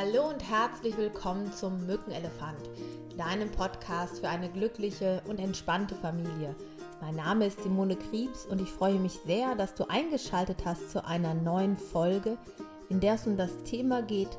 Hallo 0.00 0.28
und 0.28 0.48
herzlich 0.48 0.96
willkommen 0.96 1.52
zum 1.52 1.84
Mückenelefant, 1.84 2.70
deinem 3.16 3.50
Podcast 3.50 4.20
für 4.20 4.28
eine 4.28 4.48
glückliche 4.48 5.24
und 5.26 5.40
entspannte 5.40 5.96
Familie. 5.96 6.54
Mein 7.00 7.16
Name 7.16 7.46
ist 7.46 7.60
Simone 7.64 7.96
Kriebs 7.96 8.46
und 8.46 8.60
ich 8.60 8.70
freue 8.70 9.00
mich 9.00 9.14
sehr, 9.26 9.56
dass 9.56 9.74
du 9.74 9.90
eingeschaltet 9.90 10.64
hast 10.64 10.92
zu 10.92 11.04
einer 11.04 11.34
neuen 11.34 11.76
Folge, 11.76 12.38
in 12.88 13.00
der 13.00 13.14
es 13.14 13.26
um 13.26 13.36
das 13.36 13.50
Thema 13.64 14.02
geht, 14.02 14.38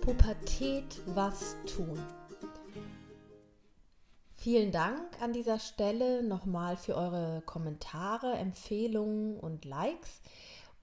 Pubertät, 0.00 1.02
was 1.08 1.56
tun. 1.66 2.02
Vielen 4.34 4.72
Dank 4.72 5.20
an 5.20 5.34
dieser 5.34 5.58
Stelle 5.58 6.22
nochmal 6.22 6.78
für 6.78 6.94
eure 6.94 7.42
Kommentare, 7.44 8.32
Empfehlungen 8.32 9.36
und 9.38 9.66
Likes. 9.66 10.22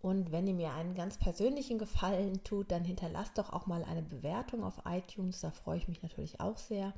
Und 0.06 0.32
wenn 0.32 0.46
ihr 0.46 0.54
mir 0.54 0.72
einen 0.72 0.94
ganz 0.94 1.18
persönlichen 1.18 1.80
Gefallen 1.80 2.44
tut, 2.44 2.70
dann 2.70 2.86
hinterlasst 2.86 3.40
doch 3.40 3.52
auch 3.52 3.66
mal 3.66 3.84
eine 3.84 4.04
Bewertung 4.04 4.64
auf 4.64 4.84
iTunes. 4.86 5.42
Da 5.42 5.50
freue 5.50 5.80
ich 5.80 5.88
mich 5.88 6.04
natürlich 6.04 6.40
auch 6.40 6.58
sehr. 6.58 6.94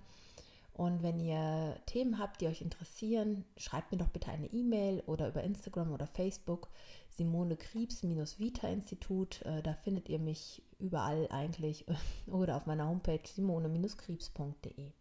Und 0.73 1.03
wenn 1.03 1.17
ihr 1.21 1.77
Themen 1.85 2.19
habt, 2.19 2.41
die 2.41 2.47
euch 2.47 2.61
interessieren, 2.61 3.45
schreibt 3.55 3.93
mir 3.93 3.97
doch 3.97 4.09
bitte 4.09 4.29
eine 4.29 4.47
E-Mail 4.47 5.03
oder 5.05 5.29
über 5.29 5.41
Instagram 5.41 5.93
oder 5.93 6.05
Facebook 6.05 6.67
Simone 7.09 7.55
Kriebs-Vita-Institut. 7.55 9.41
Äh, 9.43 9.63
da 9.63 9.71
findet 9.71 10.09
ihr 10.09 10.19
mich 10.19 10.61
überall 10.77 11.29
eigentlich 11.31 11.85
oder 12.27 12.57
auf 12.57 12.65
meiner 12.65 12.89
Homepage 12.89 13.21
simone-kriebs.de. 13.25 14.91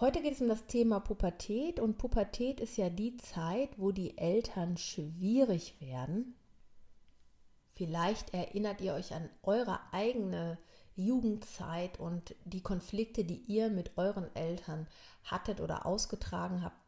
Heute 0.00 0.22
geht 0.22 0.32
es 0.32 0.40
um 0.40 0.48
das 0.48 0.64
Thema 0.64 0.98
Pubertät 0.98 1.78
und 1.78 1.98
Pubertät 1.98 2.58
ist 2.58 2.78
ja 2.78 2.88
die 2.88 3.18
Zeit, 3.18 3.68
wo 3.76 3.92
die 3.92 4.16
Eltern 4.16 4.78
schwierig 4.78 5.78
werden. 5.78 6.34
Vielleicht 7.74 8.32
erinnert 8.32 8.80
ihr 8.80 8.94
euch 8.94 9.12
an 9.12 9.28
eure 9.42 9.78
eigene 9.92 10.56
Jugendzeit 10.96 12.00
und 12.00 12.34
die 12.46 12.62
Konflikte, 12.62 13.24
die 13.24 13.42
ihr 13.46 13.68
mit 13.68 13.98
euren 13.98 14.34
Eltern 14.34 14.86
hattet 15.24 15.60
oder 15.60 15.84
ausgetragen 15.84 16.64
habt. 16.64 16.80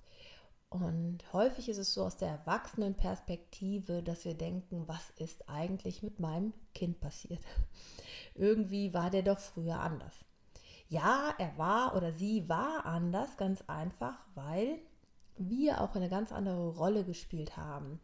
Und 0.70 1.18
häufig 1.34 1.68
ist 1.68 1.76
es 1.76 1.92
so 1.92 2.04
aus 2.04 2.16
der 2.16 2.30
Erwachsenenperspektive, 2.30 4.02
dass 4.02 4.24
wir 4.24 4.32
denken, 4.32 4.88
was 4.88 5.10
ist 5.16 5.50
eigentlich 5.50 6.02
mit 6.02 6.18
meinem 6.18 6.54
Kind 6.74 6.98
passiert? 7.00 7.42
Irgendwie 8.34 8.94
war 8.94 9.10
der 9.10 9.22
doch 9.22 9.38
früher 9.38 9.78
anders. 9.80 10.14
Ja, 10.92 11.34
er 11.38 11.56
war 11.56 11.96
oder 11.96 12.12
sie 12.12 12.50
war 12.50 12.84
anders, 12.84 13.38
ganz 13.38 13.64
einfach, 13.66 14.18
weil 14.34 14.78
wir 15.38 15.80
auch 15.80 15.94
eine 15.94 16.10
ganz 16.10 16.32
andere 16.32 16.76
Rolle 16.76 17.02
gespielt 17.02 17.56
haben. 17.56 17.98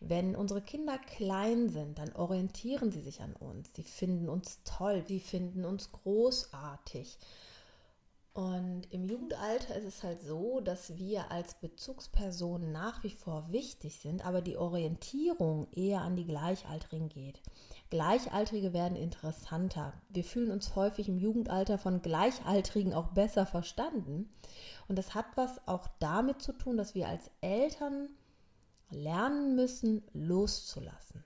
Wenn 0.00 0.36
unsere 0.36 0.60
Kinder 0.60 0.98
klein 0.98 1.70
sind, 1.70 1.98
dann 1.98 2.12
orientieren 2.12 2.92
sie 2.92 3.00
sich 3.00 3.22
an 3.22 3.32
uns. 3.32 3.70
Sie 3.72 3.82
finden 3.82 4.28
uns 4.28 4.60
toll, 4.64 5.02
sie 5.08 5.20
finden 5.20 5.64
uns 5.64 5.90
großartig. 5.90 7.18
Und 8.34 8.92
im 8.92 9.06
Jugendalter 9.06 9.76
ist 9.76 9.86
es 9.86 10.02
halt 10.02 10.20
so, 10.20 10.60
dass 10.60 10.98
wir 10.98 11.30
als 11.30 11.54
Bezugspersonen 11.54 12.72
nach 12.72 13.02
wie 13.04 13.14
vor 13.14 13.50
wichtig 13.52 13.96
sind, 14.00 14.26
aber 14.26 14.42
die 14.42 14.58
Orientierung 14.58 15.66
eher 15.72 16.02
an 16.02 16.14
die 16.14 16.26
Gleichaltrigen 16.26 17.08
geht. 17.08 17.40
Gleichaltrige 17.90 18.72
werden 18.72 18.96
interessanter. 18.96 19.92
Wir 20.08 20.24
fühlen 20.24 20.50
uns 20.50 20.74
häufig 20.74 21.08
im 21.08 21.18
Jugendalter 21.18 21.78
von 21.78 22.02
Gleichaltrigen 22.02 22.94
auch 22.94 23.08
besser 23.08 23.46
verstanden. 23.46 24.28
Und 24.88 24.98
das 24.98 25.14
hat 25.14 25.26
was 25.36 25.66
auch 25.68 25.86
damit 25.98 26.42
zu 26.42 26.52
tun, 26.52 26.76
dass 26.76 26.94
wir 26.94 27.08
als 27.08 27.30
Eltern 27.40 28.08
lernen 28.90 29.54
müssen, 29.54 30.02
loszulassen. 30.12 31.24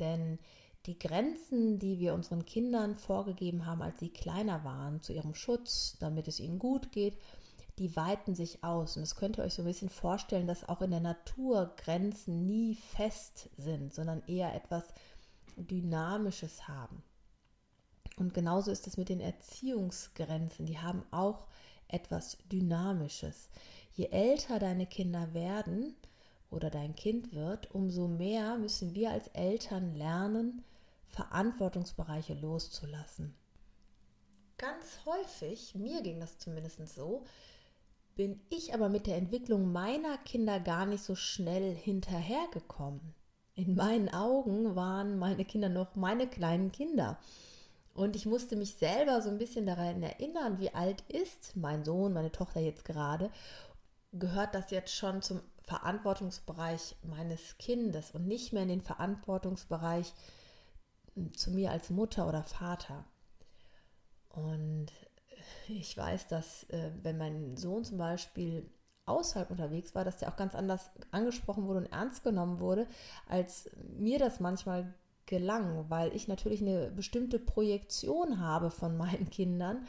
Denn 0.00 0.38
die 0.86 0.98
Grenzen, 0.98 1.78
die 1.78 1.98
wir 1.98 2.14
unseren 2.14 2.44
Kindern 2.44 2.96
vorgegeben 2.96 3.66
haben, 3.66 3.82
als 3.82 3.98
sie 3.98 4.10
kleiner 4.10 4.64
waren, 4.64 5.00
zu 5.02 5.12
ihrem 5.12 5.34
Schutz, 5.34 5.96
damit 5.98 6.28
es 6.28 6.38
ihnen 6.38 6.58
gut 6.58 6.92
geht, 6.92 7.16
die 7.78 7.94
weiten 7.96 8.34
sich 8.34 8.62
aus. 8.64 8.96
Und 8.96 9.02
das 9.02 9.16
könnt 9.16 9.38
ihr 9.38 9.44
euch 9.44 9.54
so 9.54 9.62
ein 9.62 9.66
bisschen 9.66 9.90
vorstellen, 9.90 10.46
dass 10.46 10.68
auch 10.68 10.80
in 10.80 10.90
der 10.90 11.00
Natur 11.00 11.74
Grenzen 11.76 12.46
nie 12.46 12.74
fest 12.74 13.50
sind, 13.56 13.92
sondern 13.92 14.22
eher 14.26 14.54
etwas 14.54 14.84
Dynamisches 15.56 16.68
haben. 16.68 17.02
Und 18.16 18.32
genauso 18.32 18.70
ist 18.70 18.86
es 18.86 18.96
mit 18.96 19.08
den 19.08 19.20
Erziehungsgrenzen. 19.20 20.66
Die 20.66 20.78
haben 20.78 21.04
auch 21.10 21.46
etwas 21.88 22.38
Dynamisches. 22.50 23.50
Je 23.92 24.06
älter 24.06 24.58
deine 24.58 24.86
Kinder 24.86 25.34
werden 25.34 25.94
oder 26.50 26.70
dein 26.70 26.94
Kind 26.94 27.32
wird, 27.32 27.70
umso 27.74 28.08
mehr 28.08 28.56
müssen 28.56 28.94
wir 28.94 29.10
als 29.10 29.28
Eltern 29.28 29.94
lernen, 29.94 30.64
Verantwortungsbereiche 31.08 32.34
loszulassen. 32.34 33.34
Ganz 34.58 35.00
häufig, 35.04 35.74
mir 35.74 36.02
ging 36.02 36.20
das 36.20 36.38
zumindest 36.38 36.88
so, 36.94 37.24
bin 38.14 38.40
ich 38.48 38.72
aber 38.72 38.88
mit 38.88 39.06
der 39.06 39.16
Entwicklung 39.16 39.72
meiner 39.72 40.16
Kinder 40.18 40.58
gar 40.60 40.86
nicht 40.86 41.04
so 41.04 41.14
schnell 41.14 41.74
hinterhergekommen 41.74 43.14
in 43.56 43.74
meinen 43.74 44.10
Augen 44.10 44.76
waren 44.76 45.18
meine 45.18 45.44
Kinder 45.44 45.68
noch 45.68 45.96
meine 45.96 46.28
kleinen 46.28 46.70
Kinder. 46.70 47.18
Und 47.94 48.14
ich 48.14 48.26
musste 48.26 48.56
mich 48.56 48.74
selber 48.74 49.22
so 49.22 49.30
ein 49.30 49.38
bisschen 49.38 49.64
daran 49.64 50.02
erinnern, 50.02 50.60
wie 50.60 50.74
alt 50.74 51.00
ist 51.08 51.56
mein 51.56 51.82
Sohn, 51.82 52.12
meine 52.12 52.30
Tochter 52.30 52.60
jetzt 52.60 52.84
gerade. 52.84 53.30
Gehört 54.12 54.54
das 54.54 54.70
jetzt 54.70 54.94
schon 54.94 55.22
zum 55.22 55.40
Verantwortungsbereich 55.62 56.96
meines 57.02 57.56
Kindes 57.56 58.10
und 58.10 58.28
nicht 58.28 58.52
mehr 58.52 58.62
in 58.62 58.68
den 58.68 58.82
Verantwortungsbereich 58.82 60.12
hm, 61.14 61.32
zu 61.32 61.50
mir 61.50 61.70
als 61.70 61.88
Mutter 61.88 62.28
oder 62.28 62.42
Vater? 62.42 63.06
Und 64.28 64.88
ich 65.68 65.96
weiß, 65.96 66.28
dass 66.28 66.64
äh, 66.64 66.90
wenn 67.02 67.16
mein 67.16 67.56
Sohn 67.56 67.84
zum 67.84 67.96
Beispiel 67.96 68.68
außerhalb 69.06 69.50
unterwegs 69.50 69.94
war, 69.94 70.04
dass 70.04 70.18
der 70.18 70.28
auch 70.28 70.36
ganz 70.36 70.54
anders 70.54 70.90
angesprochen 71.10 71.66
wurde 71.66 71.80
und 71.80 71.92
ernst 71.92 72.24
genommen 72.24 72.58
wurde, 72.58 72.86
als 73.28 73.70
mir 73.96 74.18
das 74.18 74.40
manchmal 74.40 74.92
gelang, 75.26 75.86
weil 75.88 76.14
ich 76.14 76.28
natürlich 76.28 76.60
eine 76.60 76.90
bestimmte 76.90 77.38
Projektion 77.38 78.40
habe 78.40 78.70
von 78.70 78.96
meinen 78.98 79.30
Kindern 79.30 79.86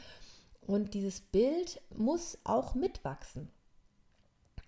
und 0.60 0.94
dieses 0.94 1.20
Bild 1.20 1.80
muss 1.94 2.38
auch 2.44 2.74
mitwachsen. 2.74 3.50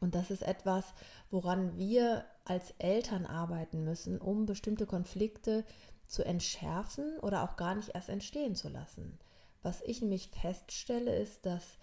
Und 0.01 0.15
das 0.15 0.31
ist 0.31 0.43
etwas, 0.43 0.95
woran 1.31 1.77
wir 1.77 2.25
als 2.47 2.73
Eltern 2.79 3.27
arbeiten 3.27 3.85
müssen, 3.85 4.19
um 4.19 4.47
bestimmte 4.47 4.87
Konflikte 4.87 5.63
zu 6.07 6.25
entschärfen 6.25 7.19
oder 7.21 7.45
auch 7.45 7.57
gar 7.57 7.75
nicht 7.75 7.91
erst 7.91 8.09
entstehen 8.09 8.57
zu 8.57 8.69
lassen. 8.71 9.19
Was 9.63 9.83
ich 9.83 10.01
nämlich 10.01 10.31
feststelle, 10.31 11.15
ist, 11.15 11.45
dass 11.45 11.79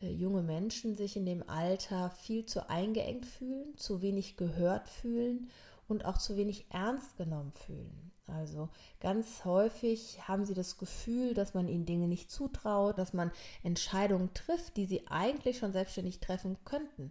junge 0.00 0.42
Menschen 0.42 0.94
sich 0.94 1.16
in 1.16 1.26
dem 1.26 1.48
Alter 1.48 2.10
viel 2.10 2.46
zu 2.46 2.68
eingeengt 2.68 3.26
fühlen, 3.26 3.76
zu 3.76 4.00
wenig 4.00 4.36
gehört 4.36 4.88
fühlen 4.88 5.48
und 5.88 6.04
auch 6.04 6.18
zu 6.18 6.36
wenig 6.36 6.66
ernst 6.70 7.16
genommen 7.16 7.52
fühlen. 7.52 8.12
Also 8.26 8.68
ganz 9.00 9.44
häufig 9.44 10.28
haben 10.28 10.44
sie 10.44 10.54
das 10.54 10.76
Gefühl, 10.76 11.32
dass 11.34 11.54
man 11.54 11.66
ihnen 11.66 11.86
Dinge 11.86 12.08
nicht 12.08 12.30
zutraut, 12.30 12.98
dass 12.98 13.14
man 13.14 13.32
Entscheidungen 13.62 14.32
trifft, 14.34 14.76
die 14.76 14.84
sie 14.84 15.06
eigentlich 15.08 15.58
schon 15.58 15.72
selbstständig 15.72 16.20
treffen 16.20 16.58
könnten. 16.64 17.10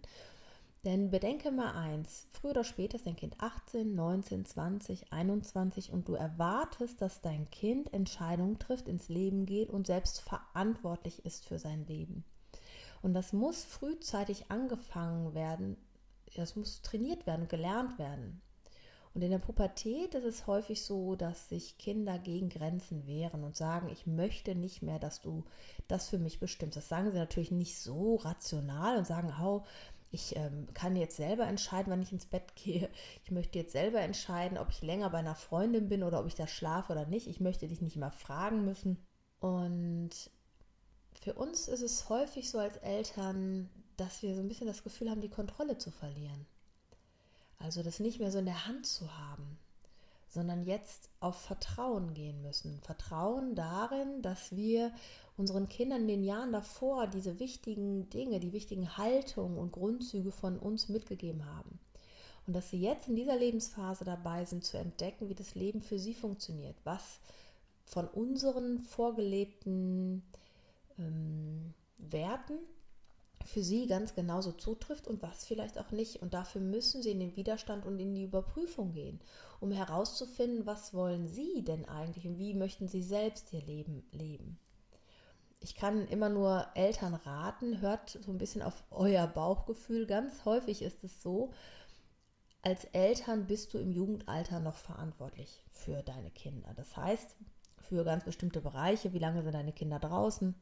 Denn 0.84 1.10
bedenke 1.10 1.50
mal 1.50 1.72
eins, 1.72 2.28
früher 2.30 2.52
oder 2.52 2.64
später 2.64 2.96
ist 2.96 3.06
dein 3.06 3.16
Kind 3.16 3.34
18, 3.40 3.96
19, 3.96 4.46
20, 4.46 5.12
21 5.12 5.90
und 5.90 6.08
du 6.08 6.14
erwartest, 6.14 7.02
dass 7.02 7.20
dein 7.20 7.50
Kind 7.50 7.92
Entscheidungen 7.92 8.60
trifft, 8.60 8.86
ins 8.86 9.08
Leben 9.08 9.44
geht 9.44 9.70
und 9.70 9.88
selbst 9.88 10.20
verantwortlich 10.20 11.24
ist 11.26 11.44
für 11.44 11.58
sein 11.58 11.84
Leben. 11.86 12.24
Und 13.02 13.14
das 13.14 13.32
muss 13.32 13.64
frühzeitig 13.64 14.50
angefangen 14.50 15.34
werden, 15.34 15.76
das 16.36 16.56
muss 16.56 16.82
trainiert 16.82 17.26
werden, 17.26 17.48
gelernt 17.48 17.98
werden. 17.98 18.42
Und 19.14 19.22
in 19.22 19.30
der 19.30 19.38
Pubertät 19.38 20.14
ist 20.14 20.24
es 20.24 20.46
häufig 20.46 20.84
so, 20.84 21.16
dass 21.16 21.48
sich 21.48 21.78
Kinder 21.78 22.18
gegen 22.18 22.50
Grenzen 22.50 23.06
wehren 23.06 23.42
und 23.42 23.56
sagen, 23.56 23.88
ich 23.88 24.06
möchte 24.06 24.54
nicht 24.54 24.82
mehr, 24.82 24.98
dass 24.98 25.20
du 25.20 25.44
das 25.88 26.08
für 26.08 26.18
mich 26.18 26.38
bestimmst. 26.38 26.76
Das 26.76 26.88
sagen 26.88 27.10
sie 27.10 27.18
natürlich 27.18 27.50
nicht 27.50 27.78
so 27.78 28.16
rational 28.16 28.98
und 28.98 29.06
sagen, 29.06 29.34
oh, 29.42 29.64
ich 30.10 30.36
ähm, 30.36 30.68
kann 30.72 30.96
jetzt 30.96 31.16
selber 31.16 31.46
entscheiden, 31.46 31.90
wann 31.90 32.02
ich 32.02 32.12
ins 32.12 32.26
Bett 32.26 32.54
gehe. 32.54 32.88
Ich 33.24 33.30
möchte 33.30 33.58
jetzt 33.58 33.72
selber 33.72 34.00
entscheiden, 34.00 34.56
ob 34.56 34.70
ich 34.70 34.82
länger 34.82 35.10
bei 35.10 35.18
einer 35.18 35.34
Freundin 35.34 35.88
bin 35.88 36.02
oder 36.02 36.20
ob 36.20 36.26
ich 36.26 36.34
da 36.34 36.46
schlafe 36.46 36.92
oder 36.92 37.06
nicht. 37.06 37.26
Ich 37.26 37.40
möchte 37.40 37.68
dich 37.68 37.80
nicht 37.80 37.96
immer 37.96 38.10
fragen 38.10 38.64
müssen. 38.64 39.04
Und 39.40 40.30
für 41.20 41.34
uns 41.34 41.68
ist 41.68 41.82
es 41.82 42.08
häufig 42.08 42.50
so 42.50 42.58
als 42.58 42.76
Eltern, 42.78 43.68
dass 43.96 44.22
wir 44.22 44.34
so 44.34 44.40
ein 44.40 44.48
bisschen 44.48 44.66
das 44.66 44.82
Gefühl 44.82 45.10
haben, 45.10 45.20
die 45.20 45.28
Kontrolle 45.28 45.78
zu 45.78 45.90
verlieren. 45.90 46.46
Also 47.58 47.82
das 47.82 48.00
nicht 48.00 48.20
mehr 48.20 48.30
so 48.30 48.38
in 48.38 48.44
der 48.44 48.66
Hand 48.66 48.86
zu 48.86 49.18
haben, 49.18 49.58
sondern 50.28 50.64
jetzt 50.64 51.10
auf 51.20 51.36
Vertrauen 51.36 52.14
gehen 52.14 52.40
müssen. 52.42 52.80
Vertrauen 52.82 53.54
darin, 53.54 54.22
dass 54.22 54.54
wir 54.54 54.92
unseren 55.36 55.68
Kindern 55.68 56.02
in 56.02 56.08
den 56.08 56.24
Jahren 56.24 56.52
davor 56.52 57.06
diese 57.06 57.40
wichtigen 57.40 58.08
Dinge, 58.10 58.38
die 58.38 58.52
wichtigen 58.52 58.96
Haltungen 58.96 59.58
und 59.58 59.72
Grundzüge 59.72 60.30
von 60.30 60.58
uns 60.58 60.88
mitgegeben 60.88 61.46
haben. 61.46 61.80
Und 62.46 62.54
dass 62.54 62.70
sie 62.70 62.80
jetzt 62.80 63.08
in 63.08 63.16
dieser 63.16 63.36
Lebensphase 63.36 64.04
dabei 64.04 64.44
sind 64.44 64.64
zu 64.64 64.78
entdecken, 64.78 65.28
wie 65.28 65.34
das 65.34 65.54
Leben 65.54 65.80
für 65.80 65.98
sie 65.98 66.14
funktioniert, 66.14 66.76
was 66.84 67.20
von 67.84 68.06
unseren 68.06 68.80
vorgelebten 68.80 70.22
ähm, 70.98 71.74
Werten 71.98 72.58
für 73.44 73.62
sie 73.62 73.86
ganz 73.86 74.14
genauso 74.14 74.52
zutrifft 74.52 75.08
und 75.08 75.22
was 75.22 75.44
vielleicht 75.44 75.78
auch 75.78 75.90
nicht. 75.90 76.20
Und 76.22 76.34
dafür 76.34 76.60
müssen 76.60 77.02
sie 77.02 77.12
in 77.12 77.20
den 77.20 77.36
Widerstand 77.36 77.86
und 77.86 77.98
in 77.98 78.14
die 78.14 78.24
Überprüfung 78.24 78.92
gehen, 78.92 79.20
um 79.60 79.70
herauszufinden, 79.70 80.66
was 80.66 80.92
wollen 80.92 81.28
sie 81.28 81.64
denn 81.64 81.86
eigentlich 81.86 82.26
und 82.26 82.38
wie 82.38 82.54
möchten 82.54 82.88
sie 82.88 83.02
selbst 83.02 83.52
ihr 83.52 83.62
Leben 83.62 84.06
leben. 84.12 84.58
Ich 85.60 85.74
kann 85.74 86.06
immer 86.06 86.28
nur 86.28 86.66
Eltern 86.74 87.14
raten, 87.14 87.80
hört 87.80 88.10
so 88.10 88.30
ein 88.30 88.38
bisschen 88.38 88.62
auf 88.62 88.84
euer 88.90 89.26
Bauchgefühl. 89.26 90.06
Ganz 90.06 90.44
häufig 90.44 90.82
ist 90.82 91.02
es 91.02 91.20
so, 91.20 91.50
als 92.62 92.84
Eltern 92.84 93.46
bist 93.46 93.74
du 93.74 93.78
im 93.78 93.90
Jugendalter 93.90 94.60
noch 94.60 94.76
verantwortlich 94.76 95.64
für 95.68 96.02
deine 96.02 96.30
Kinder. 96.30 96.72
Das 96.76 96.96
heißt, 96.96 97.36
für 97.78 98.04
ganz 98.04 98.24
bestimmte 98.24 98.60
Bereiche, 98.60 99.12
wie 99.12 99.18
lange 99.18 99.42
sind 99.42 99.54
deine 99.54 99.72
Kinder 99.72 99.98
draußen, 99.98 100.54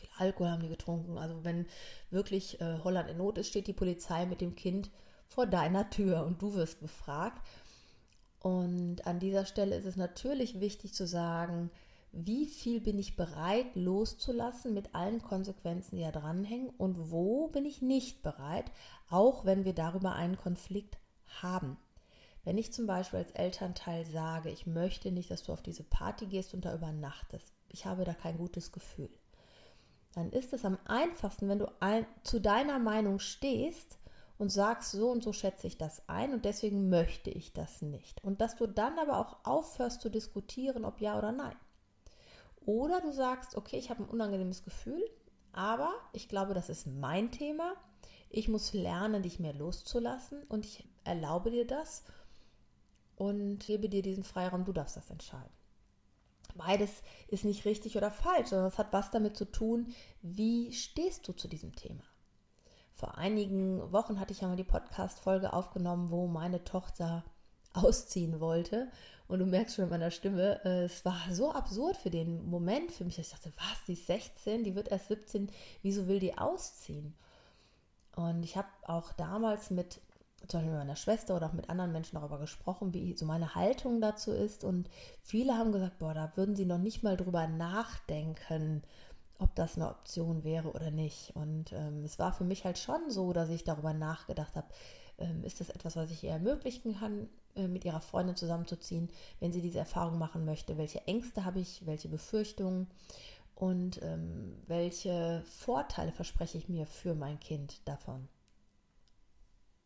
viel 0.00 0.08
Alkohol 0.18 0.50
haben 0.50 0.62
die 0.62 0.68
getrunken. 0.68 1.18
Also 1.18 1.44
wenn 1.44 1.66
wirklich 2.10 2.60
äh, 2.60 2.78
Holland 2.82 3.10
in 3.10 3.18
Not 3.18 3.38
ist, 3.38 3.48
steht 3.48 3.66
die 3.66 3.72
Polizei 3.72 4.26
mit 4.26 4.40
dem 4.40 4.56
Kind 4.56 4.90
vor 5.26 5.46
deiner 5.46 5.90
Tür 5.90 6.26
und 6.26 6.42
du 6.42 6.54
wirst 6.54 6.80
befragt. 6.80 7.40
Und 8.40 9.06
an 9.06 9.20
dieser 9.20 9.44
Stelle 9.44 9.76
ist 9.76 9.84
es 9.84 9.96
natürlich 9.96 10.60
wichtig 10.60 10.94
zu 10.94 11.06
sagen, 11.06 11.70
wie 12.12 12.46
viel 12.46 12.80
bin 12.80 12.98
ich 12.98 13.16
bereit 13.16 13.76
loszulassen 13.76 14.74
mit 14.74 14.94
allen 14.94 15.22
Konsequenzen, 15.22 15.96
die 15.96 16.02
da 16.02 16.10
dranhängen 16.10 16.70
und 16.70 17.12
wo 17.12 17.48
bin 17.48 17.64
ich 17.64 17.82
nicht 17.82 18.22
bereit, 18.22 18.72
auch 19.08 19.44
wenn 19.44 19.64
wir 19.64 19.74
darüber 19.74 20.14
einen 20.14 20.36
Konflikt 20.36 20.98
haben. 21.40 21.76
Wenn 22.42 22.58
ich 22.58 22.72
zum 22.72 22.86
Beispiel 22.86 23.18
als 23.18 23.30
Elternteil 23.32 24.04
sage, 24.06 24.50
ich 24.50 24.66
möchte 24.66 25.12
nicht, 25.12 25.30
dass 25.30 25.42
du 25.42 25.52
auf 25.52 25.62
diese 25.62 25.84
Party 25.84 26.26
gehst 26.26 26.54
und 26.54 26.64
da 26.64 26.74
übernachtest, 26.74 27.52
ich 27.68 27.84
habe 27.84 28.04
da 28.04 28.14
kein 28.14 28.38
gutes 28.38 28.72
Gefühl, 28.72 29.10
dann 30.14 30.30
ist 30.30 30.52
es 30.52 30.64
am 30.64 30.78
einfachsten, 30.86 31.48
wenn 31.48 31.60
du 31.60 31.70
ein, 31.80 32.06
zu 32.24 32.40
deiner 32.40 32.78
Meinung 32.78 33.18
stehst 33.18 33.98
und 34.38 34.50
sagst, 34.50 34.92
so 34.92 35.10
und 35.10 35.22
so 35.22 35.32
schätze 35.32 35.66
ich 35.66 35.76
das 35.78 36.08
ein 36.08 36.32
und 36.32 36.44
deswegen 36.44 36.88
möchte 36.88 37.30
ich 37.30 37.52
das 37.52 37.82
nicht. 37.82 38.22
Und 38.24 38.40
dass 38.40 38.56
du 38.56 38.66
dann 38.66 38.98
aber 38.98 39.18
auch 39.18 39.44
aufhörst 39.44 40.00
zu 40.00 40.08
diskutieren, 40.08 40.84
ob 40.84 41.00
ja 41.00 41.16
oder 41.18 41.30
nein. 41.30 41.56
Oder 42.64 43.00
du 43.00 43.12
sagst, 43.12 43.56
okay, 43.56 43.76
ich 43.76 43.90
habe 43.90 44.02
ein 44.02 44.08
unangenehmes 44.08 44.64
Gefühl, 44.64 45.02
aber 45.52 45.92
ich 46.12 46.28
glaube, 46.28 46.54
das 46.54 46.68
ist 46.68 46.86
mein 46.86 47.30
Thema. 47.30 47.74
Ich 48.30 48.48
muss 48.48 48.72
lernen, 48.72 49.22
dich 49.22 49.40
mehr 49.40 49.54
loszulassen 49.54 50.42
und 50.44 50.64
ich 50.64 50.88
erlaube 51.04 51.50
dir 51.50 51.66
das 51.66 52.04
und 53.16 53.58
gebe 53.58 53.88
dir 53.88 54.02
diesen 54.02 54.24
Freiraum, 54.24 54.64
du 54.64 54.72
darfst 54.72 54.96
das 54.96 55.10
entscheiden. 55.10 55.59
Beides 56.56 57.02
ist 57.28 57.44
nicht 57.44 57.64
richtig 57.64 57.96
oder 57.96 58.10
falsch, 58.10 58.48
sondern 58.48 58.68
es 58.68 58.78
hat 58.78 58.92
was 58.92 59.10
damit 59.10 59.36
zu 59.36 59.44
tun, 59.44 59.94
wie 60.22 60.72
stehst 60.72 61.26
du 61.26 61.32
zu 61.32 61.48
diesem 61.48 61.74
Thema. 61.74 62.02
Vor 62.92 63.16
einigen 63.16 63.92
Wochen 63.92 64.20
hatte 64.20 64.32
ich 64.32 64.42
ja 64.42 64.48
mal 64.48 64.56
die 64.56 64.64
Podcast-Folge 64.64 65.52
aufgenommen, 65.52 66.10
wo 66.10 66.26
meine 66.26 66.64
Tochter 66.64 67.24
ausziehen 67.72 68.40
wollte. 68.40 68.90
Und 69.28 69.38
du 69.38 69.46
merkst 69.46 69.76
schon 69.76 69.84
in 69.84 69.90
meiner 69.90 70.10
Stimme, 70.10 70.60
äh, 70.64 70.84
es 70.84 71.04
war 71.04 71.18
so 71.30 71.52
absurd 71.52 71.96
für 71.96 72.10
den 72.10 72.50
Moment 72.50 72.90
für 72.90 73.04
mich. 73.04 73.18
Ich 73.18 73.30
dachte, 73.30 73.52
was, 73.56 73.84
die 73.86 73.92
ist 73.92 74.06
16, 74.06 74.64
die 74.64 74.74
wird 74.74 74.88
erst 74.88 75.08
17, 75.08 75.50
wieso 75.82 76.08
will 76.08 76.18
die 76.18 76.36
ausziehen? 76.36 77.14
Und 78.16 78.42
ich 78.42 78.56
habe 78.56 78.68
auch 78.82 79.12
damals 79.12 79.70
mit 79.70 80.00
zum 80.48 80.60
Beispiel 80.60 80.72
mit 80.72 80.80
meiner 80.80 80.96
Schwester 80.96 81.36
oder 81.36 81.46
auch 81.46 81.52
mit 81.52 81.70
anderen 81.70 81.92
Menschen 81.92 82.16
darüber 82.16 82.38
gesprochen, 82.38 82.92
wie 82.94 83.16
so 83.16 83.26
meine 83.26 83.54
Haltung 83.54 84.00
dazu 84.00 84.32
ist. 84.32 84.64
Und 84.64 84.88
viele 85.22 85.56
haben 85.56 85.72
gesagt, 85.72 85.98
boah, 85.98 86.14
da 86.14 86.32
würden 86.36 86.56
sie 86.56 86.66
noch 86.66 86.78
nicht 86.78 87.02
mal 87.02 87.16
drüber 87.16 87.46
nachdenken, 87.46 88.82
ob 89.38 89.54
das 89.54 89.76
eine 89.76 89.88
Option 89.88 90.44
wäre 90.44 90.70
oder 90.72 90.90
nicht. 90.90 91.34
Und 91.34 91.72
ähm, 91.72 92.04
es 92.04 92.18
war 92.18 92.32
für 92.32 92.44
mich 92.44 92.64
halt 92.64 92.78
schon 92.78 93.10
so, 93.10 93.32
dass 93.32 93.48
ich 93.48 93.64
darüber 93.64 93.92
nachgedacht 93.92 94.56
habe, 94.56 94.68
ähm, 95.18 95.44
ist 95.44 95.60
das 95.60 95.70
etwas, 95.70 95.96
was 95.96 96.10
ich 96.10 96.24
ihr 96.24 96.30
ermöglichen 96.30 96.98
kann, 96.98 97.28
äh, 97.54 97.68
mit 97.68 97.84
ihrer 97.84 98.00
Freundin 98.00 98.36
zusammenzuziehen, 98.36 99.10
wenn 99.38 99.52
sie 99.52 99.62
diese 99.62 99.78
Erfahrung 99.78 100.18
machen 100.18 100.44
möchte? 100.44 100.78
Welche 100.78 101.06
Ängste 101.06 101.44
habe 101.44 101.60
ich, 101.60 101.86
welche 101.86 102.08
Befürchtungen 102.08 102.88
und 103.54 104.02
ähm, 104.02 104.56
welche 104.66 105.42
Vorteile 105.46 106.12
verspreche 106.12 106.58
ich 106.58 106.68
mir 106.68 106.86
für 106.86 107.14
mein 107.14 107.38
Kind 107.40 107.86
davon? 107.86 108.28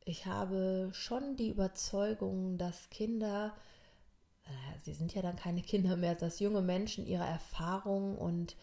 Ich 0.05 0.27
habe 0.27 0.91
schon 0.93 1.37
die 1.37 1.49
Überzeugung, 1.49 2.59
dass 2.59 2.91
Kinder, 2.91 3.55
äh, 4.45 4.81
sie 4.81 4.93
sind 4.93 5.15
ja 5.15 5.23
dann 5.23 5.37
keine 5.37 5.63
Kinder 5.63 5.97
mehr, 5.97 6.15
dass 6.15 6.41
junge 6.41 6.63
Menschen 6.63 7.07
ihre 7.07 7.25
Erfahrungen 7.25 8.17
und 8.17 8.57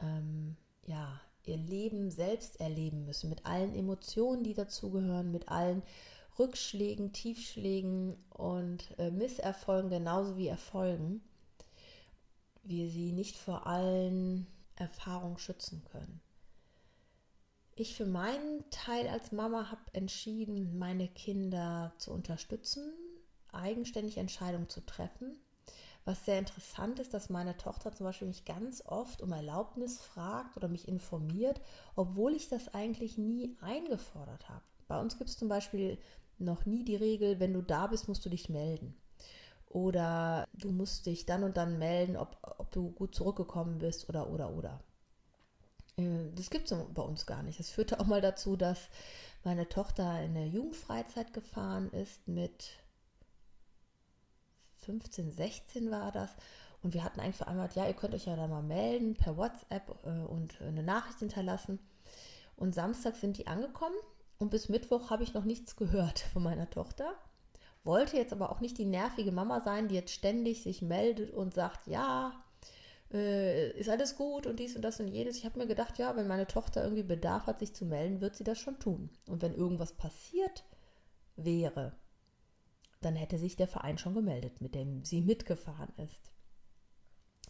ähm, 0.00 0.56
ja, 0.86 1.20
ihr 1.44 1.56
Leben 1.56 2.10
selbst 2.10 2.60
erleben 2.60 3.04
müssen, 3.04 3.28
mit 3.28 3.44
allen 3.46 3.74
Emotionen, 3.74 4.44
die 4.44 4.54
dazugehören, 4.54 5.32
mit 5.32 5.48
allen 5.48 5.82
Rückschlägen, 6.38 7.12
Tiefschlägen 7.12 8.16
und 8.30 8.94
äh, 8.98 9.10
Misserfolgen 9.10 9.90
genauso 9.90 10.36
wie 10.36 10.48
Erfolgen, 10.48 11.22
wir 12.62 12.88
sie 12.88 13.12
nicht 13.12 13.36
vor 13.36 13.66
allen 13.66 14.46
Erfahrungen 14.76 15.38
schützen 15.38 15.82
können. 15.90 16.20
Ich 17.74 17.96
für 17.96 18.04
meinen 18.04 18.68
Teil 18.70 19.08
als 19.08 19.32
Mama 19.32 19.70
habe 19.70 19.80
entschieden, 19.94 20.78
meine 20.78 21.08
Kinder 21.08 21.94
zu 21.96 22.12
unterstützen, 22.12 22.92
eigenständig 23.50 24.18
Entscheidungen 24.18 24.68
zu 24.68 24.84
treffen. 24.84 25.40
Was 26.04 26.26
sehr 26.26 26.38
interessant 26.38 26.98
ist, 26.98 27.14
dass 27.14 27.30
meine 27.30 27.56
Tochter 27.56 27.92
zum 27.92 28.04
Beispiel 28.04 28.28
mich 28.28 28.44
ganz 28.44 28.82
oft 28.84 29.22
um 29.22 29.32
Erlaubnis 29.32 30.00
fragt 30.00 30.56
oder 30.56 30.68
mich 30.68 30.86
informiert, 30.86 31.62
obwohl 31.96 32.34
ich 32.34 32.48
das 32.48 32.74
eigentlich 32.74 33.16
nie 33.16 33.56
eingefordert 33.62 34.50
habe. 34.50 34.64
Bei 34.86 35.00
uns 35.00 35.16
gibt 35.16 35.30
es 35.30 35.38
zum 35.38 35.48
Beispiel 35.48 35.96
noch 36.38 36.66
nie 36.66 36.84
die 36.84 36.96
Regel, 36.96 37.40
wenn 37.40 37.54
du 37.54 37.62
da 37.62 37.86
bist, 37.86 38.06
musst 38.06 38.26
du 38.26 38.28
dich 38.28 38.50
melden. 38.50 38.94
Oder 39.68 40.46
du 40.52 40.70
musst 40.70 41.06
dich 41.06 41.24
dann 41.24 41.44
und 41.44 41.56
dann 41.56 41.78
melden, 41.78 42.18
ob, 42.18 42.36
ob 42.58 42.70
du 42.72 42.90
gut 42.90 43.14
zurückgekommen 43.14 43.78
bist 43.78 44.08
oder 44.10 44.28
oder 44.28 44.52
oder. 44.52 44.80
Äh, 46.02 46.32
das 46.34 46.50
gibt 46.50 46.70
es 46.70 46.78
bei 46.94 47.02
uns 47.02 47.26
gar 47.26 47.42
nicht. 47.42 47.58
Das 47.58 47.70
führte 47.70 48.00
auch 48.00 48.06
mal 48.06 48.20
dazu, 48.20 48.56
dass 48.56 48.88
meine 49.44 49.68
Tochter 49.68 50.22
in 50.22 50.34
der 50.34 50.46
Jugendfreizeit 50.46 51.32
gefahren 51.32 51.90
ist 51.90 52.28
mit 52.28 52.70
15, 54.76 55.32
16 55.32 55.90
war 55.90 56.12
das. 56.12 56.30
Und 56.82 56.94
wir 56.94 57.04
hatten 57.04 57.20
eigentlich 57.20 57.36
vereinbart, 57.36 57.76
ja, 57.76 57.86
ihr 57.86 57.94
könnt 57.94 58.14
euch 58.14 58.26
ja 58.26 58.34
da 58.34 58.48
mal 58.48 58.62
melden 58.62 59.14
per 59.14 59.36
WhatsApp 59.36 59.88
äh, 60.04 60.26
und 60.26 60.60
eine 60.60 60.82
Nachricht 60.82 61.20
hinterlassen. 61.20 61.78
Und 62.56 62.74
Samstag 62.74 63.16
sind 63.16 63.38
die 63.38 63.46
angekommen 63.46 63.96
und 64.38 64.50
bis 64.50 64.68
Mittwoch 64.68 65.10
habe 65.10 65.22
ich 65.22 65.34
noch 65.34 65.44
nichts 65.44 65.76
gehört 65.76 66.18
von 66.32 66.42
meiner 66.42 66.68
Tochter. 66.68 67.14
Wollte 67.84 68.16
jetzt 68.16 68.32
aber 68.32 68.50
auch 68.50 68.60
nicht 68.60 68.78
die 68.78 68.84
nervige 68.84 69.32
Mama 69.32 69.60
sein, 69.60 69.88
die 69.88 69.94
jetzt 69.94 70.12
ständig 70.12 70.62
sich 70.62 70.82
meldet 70.82 71.32
und 71.32 71.54
sagt, 71.54 71.86
ja, 71.86 72.32
äh, 73.12 73.70
ist 73.72 73.88
alles 73.88 74.16
gut 74.16 74.46
und 74.46 74.58
dies 74.58 74.76
und 74.76 74.82
das 74.82 75.00
und 75.00 75.08
jedes. 75.08 75.36
Ich 75.36 75.44
habe 75.44 75.58
mir 75.58 75.66
gedacht, 75.66 75.98
ja, 75.98 76.16
wenn 76.16 76.26
meine 76.26 76.46
Tochter 76.46 76.82
irgendwie 76.82 77.02
Bedarf 77.02 77.46
hat, 77.46 77.58
sich 77.58 77.74
zu 77.74 77.84
melden, 77.84 78.20
wird 78.20 78.36
sie 78.36 78.44
das 78.44 78.58
schon 78.58 78.78
tun. 78.78 79.10
Und 79.28 79.42
wenn 79.42 79.54
irgendwas 79.54 79.92
passiert 79.92 80.64
wäre, 81.36 81.92
dann 83.00 83.16
hätte 83.16 83.38
sich 83.38 83.56
der 83.56 83.68
Verein 83.68 83.98
schon 83.98 84.14
gemeldet, 84.14 84.60
mit 84.60 84.74
dem 84.74 85.04
sie 85.04 85.20
mitgefahren 85.20 85.92
ist. 85.96 86.32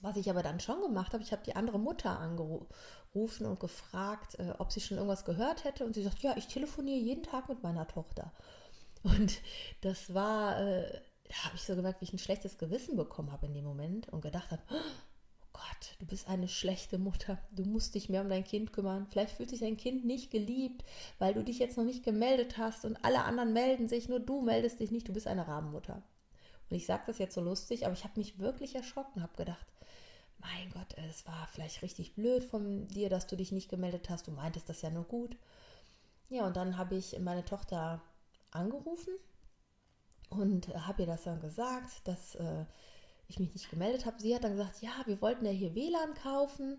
Was 0.00 0.16
ich 0.16 0.28
aber 0.28 0.42
dann 0.42 0.58
schon 0.58 0.80
gemacht 0.80 1.12
habe, 1.12 1.22
ich 1.22 1.30
habe 1.30 1.44
die 1.44 1.54
andere 1.54 1.78
Mutter 1.78 2.18
angerufen 2.18 3.46
und 3.46 3.60
gefragt, 3.60 4.36
äh, 4.40 4.52
ob 4.58 4.72
sie 4.72 4.80
schon 4.80 4.96
irgendwas 4.96 5.24
gehört 5.24 5.64
hätte. 5.64 5.84
Und 5.84 5.94
sie 5.94 6.02
sagt, 6.02 6.20
ja, 6.22 6.36
ich 6.36 6.48
telefoniere 6.48 6.98
jeden 6.98 7.22
Tag 7.22 7.48
mit 7.48 7.62
meiner 7.62 7.86
Tochter. 7.86 8.32
Und 9.04 9.40
das 9.80 10.12
war, 10.12 10.60
äh, 10.60 11.00
da 11.28 11.44
habe 11.44 11.56
ich 11.56 11.62
so 11.62 11.76
gemerkt, 11.76 12.00
wie 12.00 12.04
ich 12.04 12.12
ein 12.12 12.18
schlechtes 12.18 12.58
Gewissen 12.58 12.96
bekommen 12.96 13.30
habe 13.30 13.46
in 13.46 13.54
dem 13.54 13.64
Moment 13.64 14.08
und 14.08 14.22
gedacht 14.22 14.50
habe, 14.50 14.62
Gott, 15.52 15.96
du 15.98 16.06
bist 16.06 16.28
eine 16.28 16.48
schlechte 16.48 16.98
Mutter. 16.98 17.38
Du 17.52 17.64
musst 17.64 17.94
dich 17.94 18.08
mehr 18.08 18.22
um 18.22 18.28
dein 18.28 18.44
Kind 18.44 18.72
kümmern. 18.72 19.06
Vielleicht 19.10 19.36
fühlt 19.36 19.50
sich 19.50 19.60
dein 19.60 19.76
Kind 19.76 20.04
nicht 20.04 20.30
geliebt, 20.30 20.84
weil 21.18 21.34
du 21.34 21.44
dich 21.44 21.58
jetzt 21.58 21.76
noch 21.76 21.84
nicht 21.84 22.04
gemeldet 22.04 22.56
hast 22.58 22.84
und 22.84 23.04
alle 23.04 23.24
anderen 23.24 23.52
melden 23.52 23.88
sich, 23.88 24.08
nur 24.08 24.20
du 24.20 24.40
meldest 24.40 24.80
dich 24.80 24.90
nicht. 24.90 25.08
Du 25.08 25.12
bist 25.12 25.26
eine 25.26 25.46
Rabenmutter. 25.46 26.02
Und 26.70 26.76
ich 26.76 26.86
sage 26.86 27.02
das 27.06 27.18
jetzt 27.18 27.34
so 27.34 27.42
lustig, 27.42 27.84
aber 27.84 27.94
ich 27.94 28.04
habe 28.04 28.18
mich 28.18 28.38
wirklich 28.38 28.74
erschrocken, 28.74 29.22
habe 29.22 29.36
gedacht, 29.36 29.66
mein 30.38 30.70
Gott, 30.70 30.96
es 31.08 31.26
war 31.26 31.46
vielleicht 31.52 31.82
richtig 31.82 32.14
blöd 32.14 32.42
von 32.44 32.88
dir, 32.88 33.08
dass 33.08 33.26
du 33.26 33.36
dich 33.36 33.52
nicht 33.52 33.68
gemeldet 33.68 34.10
hast. 34.10 34.26
Du 34.26 34.32
meintest 34.32 34.68
das 34.68 34.82
ja 34.82 34.90
nur 34.90 35.04
gut. 35.04 35.36
Ja, 36.30 36.46
und 36.46 36.56
dann 36.56 36.78
habe 36.78 36.96
ich 36.96 37.18
meine 37.20 37.44
Tochter 37.44 38.00
angerufen 38.50 39.12
und 40.30 40.68
habe 40.68 41.02
ihr 41.02 41.06
das 41.06 41.24
dann 41.24 41.40
gesagt, 41.40 42.06
dass 42.08 42.34
äh, 42.36 42.64
ich 43.32 43.40
mich 43.40 43.52
nicht 43.54 43.70
gemeldet 43.70 44.06
habe. 44.06 44.20
Sie 44.20 44.34
hat 44.34 44.44
dann 44.44 44.52
gesagt, 44.52 44.82
ja, 44.82 44.92
wir 45.06 45.20
wollten 45.20 45.44
ja 45.44 45.50
hier 45.50 45.74
WLAN 45.74 46.14
kaufen, 46.14 46.78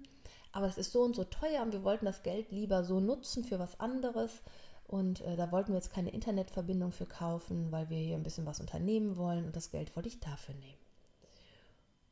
aber 0.51 0.67
es 0.67 0.77
ist 0.77 0.91
so 0.91 1.01
und 1.01 1.15
so 1.15 1.23
teuer 1.23 1.61
und 1.61 1.73
wir 1.73 1.83
wollten 1.83 2.05
das 2.05 2.23
Geld 2.23 2.51
lieber 2.51 2.83
so 2.83 2.99
nutzen 2.99 3.43
für 3.43 3.59
was 3.59 3.79
anderes. 3.79 4.41
Und 4.85 5.21
äh, 5.21 5.35
da 5.35 5.51
wollten 5.51 5.69
wir 5.69 5.77
jetzt 5.77 5.93
keine 5.93 6.11
Internetverbindung 6.11 6.91
für 6.91 7.05
kaufen, 7.05 7.71
weil 7.71 7.89
wir 7.89 7.97
hier 7.97 8.15
ein 8.15 8.23
bisschen 8.23 8.45
was 8.45 8.59
unternehmen 8.59 9.17
wollen 9.17 9.45
und 9.45 9.55
das 9.55 9.71
Geld 9.71 9.95
wollte 9.95 10.09
ich 10.09 10.19
dafür 10.19 10.53
nehmen. 10.55 10.79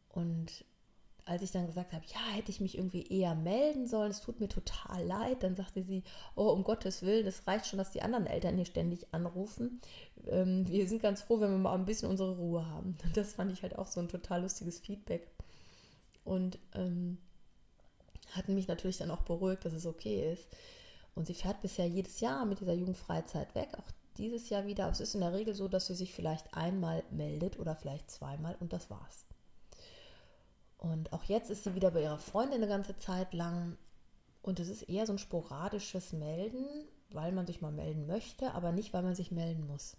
Und 0.09 0.65
als 1.31 1.43
ich 1.43 1.51
dann 1.51 1.65
gesagt 1.65 1.93
habe, 1.93 2.03
ja, 2.07 2.35
hätte 2.35 2.51
ich 2.51 2.59
mich 2.59 2.77
irgendwie 2.77 3.07
eher 3.07 3.35
melden 3.35 3.87
sollen, 3.87 4.11
es 4.11 4.19
tut 4.19 4.41
mir 4.41 4.49
total 4.49 5.01
leid, 5.05 5.43
dann 5.43 5.55
sagte 5.55 5.81
sie, 5.81 6.03
oh, 6.35 6.49
um 6.49 6.65
Gottes 6.65 7.03
Willen, 7.03 7.25
es 7.25 7.47
reicht 7.47 7.67
schon, 7.67 7.79
dass 7.79 7.91
die 7.91 8.01
anderen 8.01 8.27
Eltern 8.27 8.57
hier 8.57 8.65
ständig 8.65 9.13
anrufen. 9.13 9.79
Ähm, 10.27 10.67
wir 10.67 10.89
sind 10.89 11.01
ganz 11.01 11.21
froh, 11.21 11.39
wenn 11.39 11.51
wir 11.51 11.57
mal 11.57 11.75
ein 11.75 11.85
bisschen 11.85 12.09
unsere 12.09 12.35
Ruhe 12.35 12.67
haben. 12.67 12.97
Das 13.13 13.33
fand 13.33 13.49
ich 13.53 13.63
halt 13.63 13.77
auch 13.77 13.87
so 13.87 14.01
ein 14.01 14.09
total 14.09 14.41
lustiges 14.41 14.79
Feedback. 14.79 15.25
Und 16.25 16.59
ähm, 16.75 17.17
hatten 18.33 18.53
mich 18.53 18.67
natürlich 18.67 18.97
dann 18.97 19.09
auch 19.09 19.21
beruhigt, 19.21 19.63
dass 19.63 19.73
es 19.73 19.85
okay 19.85 20.33
ist. 20.33 20.49
Und 21.15 21.27
sie 21.27 21.33
fährt 21.33 21.61
bisher 21.61 21.87
jedes 21.87 22.19
Jahr 22.19 22.45
mit 22.45 22.59
dieser 22.59 22.73
Jugendfreizeit 22.73 23.55
weg, 23.55 23.69
auch 23.77 23.89
dieses 24.17 24.49
Jahr 24.49 24.65
wieder. 24.65 24.89
Es 24.89 24.99
ist 24.99 25.15
in 25.15 25.21
der 25.21 25.31
Regel 25.31 25.55
so, 25.55 25.69
dass 25.69 25.87
sie 25.87 25.95
sich 25.95 26.13
vielleicht 26.13 26.53
einmal 26.53 27.03
meldet 27.09 27.57
oder 27.57 27.77
vielleicht 27.77 28.11
zweimal 28.11 28.57
und 28.59 28.73
das 28.73 28.89
war's. 28.89 29.25
Und 30.81 31.13
auch 31.13 31.23
jetzt 31.25 31.51
ist 31.51 31.63
sie 31.63 31.75
wieder 31.75 31.91
bei 31.91 32.01
ihrer 32.01 32.17
Freundin 32.17 32.57
eine 32.57 32.67
ganze 32.67 32.97
Zeit 32.97 33.33
lang. 33.35 33.77
Und 34.41 34.59
es 34.59 34.67
ist 34.67 34.89
eher 34.89 35.05
so 35.05 35.13
ein 35.13 35.19
sporadisches 35.19 36.11
Melden, 36.11 36.65
weil 37.11 37.31
man 37.31 37.45
sich 37.45 37.61
mal 37.61 37.71
melden 37.71 38.07
möchte, 38.07 38.51
aber 38.55 38.71
nicht, 38.71 38.91
weil 38.91 39.03
man 39.03 39.13
sich 39.13 39.31
melden 39.31 39.67
muss. 39.67 39.95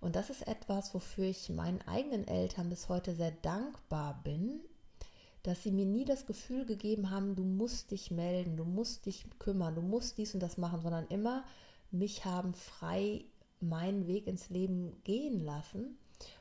Und 0.00 0.16
das 0.16 0.30
ist 0.30 0.46
etwas, 0.48 0.94
wofür 0.94 1.26
ich 1.26 1.48
meinen 1.48 1.80
eigenen 1.86 2.26
Eltern 2.26 2.68
bis 2.68 2.88
heute 2.88 3.14
sehr 3.14 3.30
dankbar 3.30 4.20
bin, 4.24 4.60
dass 5.44 5.62
sie 5.62 5.70
mir 5.70 5.86
nie 5.86 6.04
das 6.04 6.26
Gefühl 6.26 6.66
gegeben 6.66 7.10
haben, 7.10 7.36
du 7.36 7.44
musst 7.44 7.92
dich 7.92 8.10
melden, 8.10 8.56
du 8.56 8.64
musst 8.64 9.06
dich 9.06 9.26
kümmern, 9.38 9.76
du 9.76 9.82
musst 9.82 10.18
dies 10.18 10.34
und 10.34 10.40
das 10.40 10.58
machen, 10.58 10.82
sondern 10.82 11.06
immer 11.06 11.44
mich 11.92 12.24
haben 12.24 12.52
frei 12.52 13.24
meinen 13.60 14.08
Weg 14.08 14.26
ins 14.26 14.50
Leben 14.50 15.00
gehen 15.04 15.44
lassen 15.44 15.96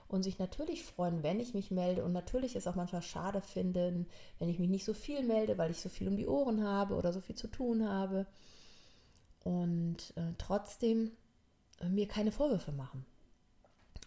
und 0.08 0.24
sich 0.24 0.40
natürlich 0.40 0.84
freuen, 0.84 1.24
wenn 1.24 1.40
ich 1.40 1.54
mich 1.54 1.72
melde 1.72 2.04
und 2.04 2.14
natürlich 2.14 2.56
es 2.56 2.68
auch 2.68 2.76
manchmal 2.76 3.02
schade 3.02 3.42
finden, 3.42 4.08
wenn 4.40 4.50
ich 4.50 4.60
mich 4.60 4.70
nicht 4.70 4.86
so 4.86 4.94
viel 4.94 5.24
melde, 5.24 5.58
weil 5.58 5.72
ich 5.72 5.82
so 5.82 5.90
viel 5.90 6.08
um 6.08 6.16
die 6.16 6.28
Ohren 6.28 6.64
habe 6.64 6.96
oder 6.96 7.12
so 7.12 7.20
viel 7.20 7.36
zu 7.36 7.48
tun 7.48 7.88
habe 7.88 8.26
und 9.44 10.14
äh, 10.16 10.34
trotzdem 10.38 11.12
äh, 11.80 11.90
mir 11.90 12.08
keine 12.08 12.32
Vorwürfe 12.32 12.72
machen. 12.72 13.06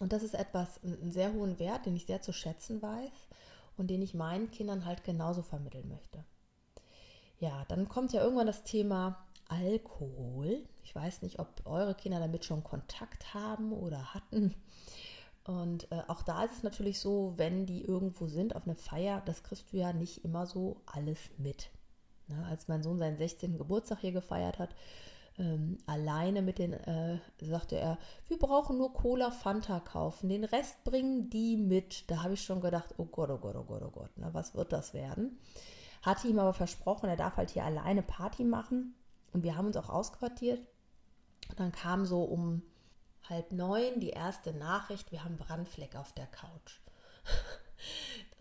Und 0.01 0.13
das 0.15 0.23
ist 0.23 0.35
etwas, 0.35 0.83
einen 0.83 1.13
sehr 1.13 1.33
hohen 1.35 1.59
Wert, 1.59 1.85
den 1.85 1.95
ich 1.95 2.07
sehr 2.07 2.23
zu 2.23 2.33
schätzen 2.33 2.81
weiß 2.81 3.29
und 3.77 3.89
den 3.89 4.01
ich 4.01 4.15
meinen 4.15 4.51
Kindern 4.51 4.87
halt 4.87 5.05
genauso 5.05 5.43
vermitteln 5.43 5.89
möchte. 5.89 6.25
Ja, 7.39 7.65
dann 7.69 7.89
kommt 7.89 8.13
ja 8.13 8.23
irgendwann 8.23 8.47
das 8.47 8.63
Thema 8.63 9.27
Alkohol. 9.49 10.63
Ich 10.85 10.95
weiß 10.95 11.23
nicht, 11.23 11.39
ob 11.39 11.49
eure 11.67 11.95
Kinder 11.95 12.21
damit 12.21 12.45
schon 12.45 12.65
Kontakt 12.65 13.35
haben 13.35 13.73
oder 13.73 14.15
hatten. 14.15 14.55
Und 15.45 15.91
äh, 15.91 16.03
auch 16.09 16.23
da 16.23 16.45
ist 16.45 16.57
es 16.57 16.63
natürlich 16.63 17.01
so, 17.01 17.33
wenn 17.37 17.67
die 17.67 17.83
irgendwo 17.83 18.27
sind 18.27 18.55
auf 18.55 18.67
einer 18.67 18.77
Feier, 18.77 19.23
das 19.25 19.43
kriegst 19.43 19.73
du 19.73 19.79
ja 19.79 19.93
nicht 19.93 20.25
immer 20.25 20.47
so 20.47 20.81
alles 20.87 21.19
mit. 21.39 21.71
Na, 22.29 22.47
als 22.49 22.69
mein 22.69 22.83
Sohn 22.83 22.99
seinen 22.99 23.17
16. 23.17 23.59
Geburtstag 23.59 24.01
hier 24.01 24.13
gefeiert 24.13 24.59
hat, 24.59 24.75
ähm, 25.39 25.79
alleine 25.87 26.43
mit 26.43 26.59
den, 26.59 26.75
äh, 26.75 27.19
sagte 27.41 27.77
er, 27.77 27.99
wir 28.29 28.39
brauchen 28.39 28.77
nur 28.77 28.93
Cola 28.93 29.31
Fanta 29.31 29.81
kaufen, 29.81 30.29
den 30.29 30.45
Rest 30.45 30.85
bringen 30.85 31.31
die 31.31 31.57
mit. 31.57 32.11
Da 32.11 32.23
habe 32.23 32.35
ich 32.35 32.43
schon 32.43 32.61
gedacht, 32.61 32.95
oh 32.99 33.07
Gott, 33.07 33.31
oh 33.31 33.39
Gott, 33.39 33.57
oh 33.57 33.65
Gott, 33.65 33.83
oh 33.83 33.91
Gott, 33.91 34.11
na, 34.17 34.33
was 34.35 34.55
wird 34.55 34.73
das 34.73 34.93
werden? 34.93 35.39
Hatte 36.03 36.29
ihm 36.29 36.39
aber 36.39 36.53
versprochen, 36.53 37.09
er 37.09 37.17
darf 37.17 37.37
halt 37.37 37.51
hier 37.51 37.65
alleine 37.65 38.03
Party 38.03 38.45
machen. 38.45 38.95
Und 39.33 39.43
wir 39.43 39.57
haben 39.57 39.67
uns 39.67 39.77
auch 39.77 39.89
ausquartiert. 39.89 40.61
Und 41.49 41.61
dann 41.61 41.73
kam 41.73 42.05
so 42.05 42.23
um 42.23 42.63
halb 43.31 43.53
neun 43.53 44.01
die 44.01 44.11
erste 44.11 44.53
Nachricht, 44.53 45.13
wir 45.13 45.25
haben 45.25 45.37
Brandfleck 45.37 45.97
auf 45.97 46.13
der 46.13 46.27
Couch. 46.27 46.81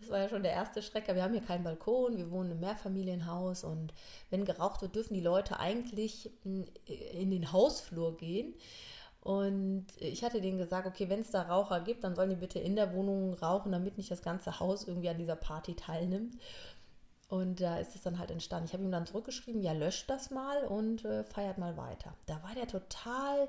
Das 0.00 0.08
war 0.08 0.18
ja 0.18 0.28
schon 0.28 0.42
der 0.42 0.52
erste 0.52 0.82
Schrecker. 0.82 1.14
Wir 1.14 1.22
haben 1.22 1.34
hier 1.34 1.42
keinen 1.42 1.64
Balkon, 1.64 2.16
wir 2.16 2.30
wohnen 2.30 2.52
im 2.52 2.60
Mehrfamilienhaus 2.60 3.64
und 3.64 3.92
wenn 4.30 4.46
geraucht 4.46 4.80
wird, 4.80 4.94
dürfen 4.94 5.14
die 5.14 5.20
Leute 5.20 5.60
eigentlich 5.60 6.30
hm, 6.42 6.66
in 7.12 7.30
den 7.30 7.52
Hausflur 7.52 8.16
gehen. 8.16 8.54
Und 9.20 9.86
ich 9.98 10.24
hatte 10.24 10.40
denen 10.40 10.56
gesagt, 10.56 10.86
okay, 10.86 11.10
wenn 11.10 11.20
es 11.20 11.30
da 11.30 11.42
Raucher 11.42 11.80
gibt, 11.80 12.04
dann 12.04 12.14
sollen 12.14 12.30
die 12.30 12.36
bitte 12.36 12.58
in 12.58 12.76
der 12.76 12.94
Wohnung 12.94 13.34
rauchen, 13.34 13.72
damit 13.72 13.98
nicht 13.98 14.10
das 14.10 14.22
ganze 14.22 14.58
Haus 14.60 14.88
irgendwie 14.88 15.10
an 15.10 15.18
dieser 15.18 15.36
Party 15.36 15.74
teilnimmt. 15.74 16.38
Und 17.28 17.60
da 17.60 17.78
ist 17.78 17.94
es 17.94 18.02
dann 18.02 18.18
halt 18.18 18.30
entstanden. 18.30 18.66
Ich 18.66 18.72
habe 18.72 18.82
ihm 18.82 18.90
dann 18.90 19.06
zurückgeschrieben, 19.06 19.62
ja, 19.62 19.72
löscht 19.72 20.08
das 20.08 20.30
mal 20.30 20.64
und 20.64 21.04
äh, 21.04 21.22
feiert 21.24 21.58
mal 21.58 21.76
weiter. 21.76 22.14
Da 22.26 22.42
war 22.42 22.54
der 22.54 22.66
total 22.66 23.48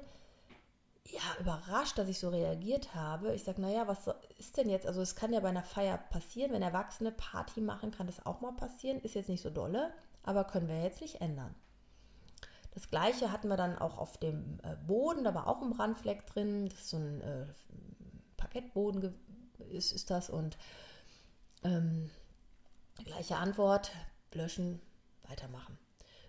ja, 1.08 1.22
überrascht, 1.39 1.98
dass 1.98 2.08
ich 2.08 2.20
so 2.20 2.29
reagiert 2.29 2.93
habe. 2.96 3.34
Ich 3.34 3.43
sage, 3.43 3.62
naja, 3.62 3.88
was 3.88 4.10
ist 4.38 4.58
denn 4.58 4.70
jetzt? 4.70 4.86
Also 4.86 5.01
es 5.01 5.15
kann 5.15 5.34
ja 5.34 5.39
bei 5.39 5.50
einer 5.50 5.63
Feier 5.63 5.98
passieren, 5.98 6.51
wenn 6.51 6.62
Erwachsene 6.62 7.12
Party 7.12 7.62
machen, 7.62 7.91
kann 7.91 8.08
das 8.08 8.25
auch 8.25 8.41
mal 8.41 8.53
passieren. 8.53 9.01
Ist 9.01 9.15
jetzt 9.15 9.29
nicht 9.29 9.41
so 9.41 9.50
dolle, 9.50 9.91
aber 10.24 10.43
können 10.43 10.67
wir 10.67 10.81
jetzt 10.81 11.01
nicht 11.01 11.22
ändern. 11.22 11.55
Das 12.74 12.88
gleiche 12.88 13.31
hatten 13.31 13.50
wir 13.50 13.58
dann 13.58 13.77
auch 13.77 13.98
auf 13.98 14.17
dem 14.17 14.60
äh, 14.63 14.75
Boden, 14.88 15.25
da 15.25 15.36
war 15.36 15.48
auch 15.48 15.62
ein 15.62 15.72
Brandfleck 15.72 16.25
drin. 16.27 16.70
Das 16.70 16.79
ist 16.79 16.89
so 16.89 16.98
ein 16.98 17.22
äh, 17.22 17.46
Parkettboden 18.38 19.13
ist, 19.70 19.91
ist 19.91 20.10
das 20.10 20.29
und 20.29 20.58
ähm, 21.63 22.10
gleiche 23.03 23.38
Antwort, 23.38 23.91
löschen, 24.34 24.81
weitermachen. 25.27 25.77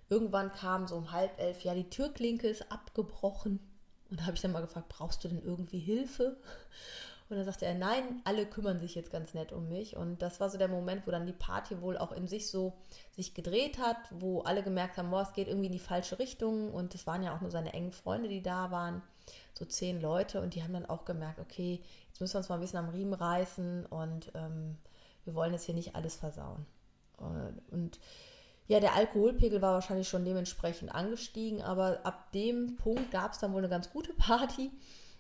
Irgendwann 0.09 0.53
kam 0.53 0.87
so 0.87 0.97
um 0.97 1.13
halb 1.13 1.39
elf, 1.39 1.63
ja, 1.63 1.75
die 1.75 1.89
Türklinke 1.89 2.49
ist 2.49 2.71
abgebrochen. 2.71 3.61
Und 4.13 4.21
da 4.21 4.27
habe 4.27 4.37
ich 4.37 4.43
dann 4.43 4.53
mal 4.53 4.61
gefragt, 4.61 4.91
brauchst 4.91 5.25
du 5.25 5.29
denn 5.29 5.43
irgendwie 5.43 5.79
Hilfe? 5.79 6.37
Und 7.31 7.37
dann 7.37 7.47
sagte 7.47 7.65
er, 7.65 7.73
nein, 7.73 8.21
alle 8.25 8.45
kümmern 8.45 8.79
sich 8.79 8.95
jetzt 8.95 9.11
ganz 9.11 9.33
nett 9.33 9.53
um 9.53 9.71
mich. 9.71 9.97
Und 9.97 10.21
das 10.21 10.39
war 10.39 10.51
so 10.51 10.59
der 10.59 10.69
Moment, 10.69 11.07
wo 11.07 11.11
dann 11.11 11.25
die 11.25 11.33
Party 11.33 11.81
wohl 11.81 11.97
auch 11.97 12.13
in 12.13 12.29
sich 12.29 12.51
so 12.51 12.75
sich 13.11 13.33
gedreht 13.33 13.79
hat, 13.79 13.97
wo 14.11 14.43
alle 14.43 14.63
gemerkt 14.63 14.99
haben, 14.99 15.11
boah, 15.11 15.23
es 15.23 15.33
geht 15.33 15.49
irgendwie 15.49 15.69
in 15.69 15.73
die 15.73 15.79
falsche 15.79 16.19
Richtung. 16.19 16.71
Und 16.75 16.95
es 16.95 17.07
waren 17.07 17.23
ja 17.23 17.35
auch 17.35 17.41
nur 17.41 17.51
seine 17.51 17.73
engen 17.73 17.93
Freunde, 17.93 18.29
die 18.29 18.43
da 18.43 18.71
waren, 18.71 19.01
so 19.55 19.65
zehn 19.65 19.99
Leute. 19.99 20.43
Und 20.43 20.55
die 20.55 20.63
haben 20.63 20.75
dann 20.75 20.85
auch 20.85 21.07
gemerkt, 21.07 21.41
okay, 21.41 21.81
jetzt 22.09 22.21
müssen 22.21 22.35
wir 22.35 22.41
uns 22.41 22.51
mal 22.51 22.57
ein 22.57 22.61
bisschen 22.61 22.81
am 22.81 22.91
Riemen 22.91 23.15
reißen 23.15 23.87
und 23.87 24.31
ähm, 24.35 24.77
wir 25.25 25.35
wollen 25.35 25.55
jetzt 25.55 25.65
hier 25.65 25.75
nicht 25.75 25.97
alles 25.97 26.17
versauen. 26.17 26.67
Und, 27.17 27.63
und 27.71 27.99
ja, 28.69 28.81
der 28.81 28.95
Alkoholpegel 28.95 29.61
war 29.61 29.75
wahrscheinlich 29.75 30.09
schon 30.09 30.25
dementsprechend 30.25 30.95
angestiegen, 30.95 31.63
aber 31.63 32.01
ab 32.05 32.33
dem 32.33 32.77
Punkt 32.77 33.11
gab 33.11 33.33
es 33.33 33.39
dann 33.39 33.53
wohl 33.53 33.59
eine 33.59 33.69
ganz 33.69 33.91
gute 33.91 34.13
Party. 34.13 34.71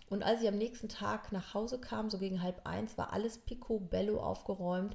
Und 0.08 0.22
als 0.22 0.42
ich 0.42 0.48
am 0.48 0.58
nächsten 0.58 0.88
Tag 0.88 1.32
nach 1.32 1.54
Hause 1.54 1.80
kam, 1.80 2.10
so 2.10 2.18
gegen 2.18 2.42
halb 2.42 2.66
eins, 2.66 2.98
war 2.98 3.12
alles 3.12 3.38
picobello 3.38 4.20
aufgeräumt. 4.20 4.94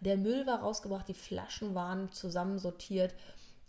Der 0.00 0.16
Müll 0.16 0.46
war 0.46 0.60
rausgebracht, 0.60 1.08
die 1.08 1.14
Flaschen 1.14 1.74
waren 1.74 2.12
zusammensortiert. 2.12 3.14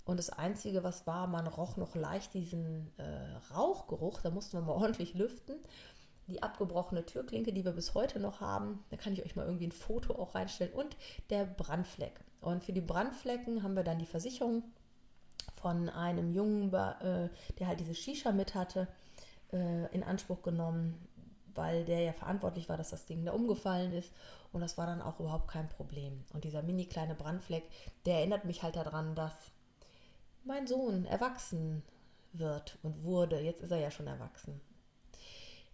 Und 0.05 0.17
das 0.17 0.29
Einzige, 0.29 0.83
was 0.83 1.07
war, 1.07 1.27
man 1.27 1.47
roch 1.47 1.77
noch 1.77 1.95
leicht 1.95 2.33
diesen 2.33 2.91
äh, 2.97 3.53
Rauchgeruch. 3.55 4.21
Da 4.21 4.29
mussten 4.29 4.57
wir 4.57 4.61
mal 4.61 4.73
ordentlich 4.81 5.13
lüften. 5.13 5.55
Die 6.29 6.43
abgebrochene 6.43 7.05
Türklinke, 7.05 7.53
die 7.53 7.65
wir 7.65 7.71
bis 7.71 7.93
heute 7.93 8.19
noch 8.19 8.39
haben, 8.39 8.83
da 8.89 8.97
kann 8.97 9.13
ich 9.13 9.25
euch 9.25 9.35
mal 9.35 9.45
irgendwie 9.45 9.67
ein 9.67 9.71
Foto 9.71 10.13
auch 10.13 10.35
reinstellen. 10.35 10.73
Und 10.73 10.95
der 11.29 11.45
Brandfleck. 11.45 12.19
Und 12.41 12.63
für 12.63 12.73
die 12.73 12.81
Brandflecken 12.81 13.63
haben 13.63 13.75
wir 13.75 13.83
dann 13.83 13.99
die 13.99 14.05
Versicherung 14.05 14.63
von 15.61 15.89
einem 15.89 16.31
Jungen, 16.31 16.73
äh, 16.73 17.29
der 17.57 17.67
halt 17.67 17.79
diese 17.79 17.95
Shisha 17.95 18.31
mit 18.31 18.55
hatte, 18.55 18.87
äh, 19.51 19.93
in 19.93 20.03
Anspruch 20.03 20.41
genommen, 20.41 21.07
weil 21.55 21.83
der 21.85 22.01
ja 22.01 22.13
verantwortlich 22.13 22.69
war, 22.69 22.77
dass 22.77 22.91
das 22.91 23.05
Ding 23.05 23.25
da 23.25 23.33
umgefallen 23.33 23.91
ist. 23.91 24.13
Und 24.51 24.61
das 24.61 24.77
war 24.77 24.85
dann 24.85 25.01
auch 25.01 25.19
überhaupt 25.19 25.49
kein 25.49 25.67
Problem. 25.69 26.23
Und 26.33 26.43
dieser 26.43 26.63
mini 26.63 26.85
kleine 26.85 27.15
Brandfleck, 27.15 27.63
der 28.05 28.19
erinnert 28.19 28.45
mich 28.45 28.63
halt 28.63 28.75
daran, 28.75 29.15
dass 29.15 29.33
mein 30.43 30.67
Sohn 30.67 31.05
erwachsen 31.05 31.83
wird 32.33 32.77
und 32.83 33.03
wurde. 33.03 33.39
Jetzt 33.39 33.61
ist 33.61 33.71
er 33.71 33.79
ja 33.79 33.91
schon 33.91 34.07
erwachsen. 34.07 34.61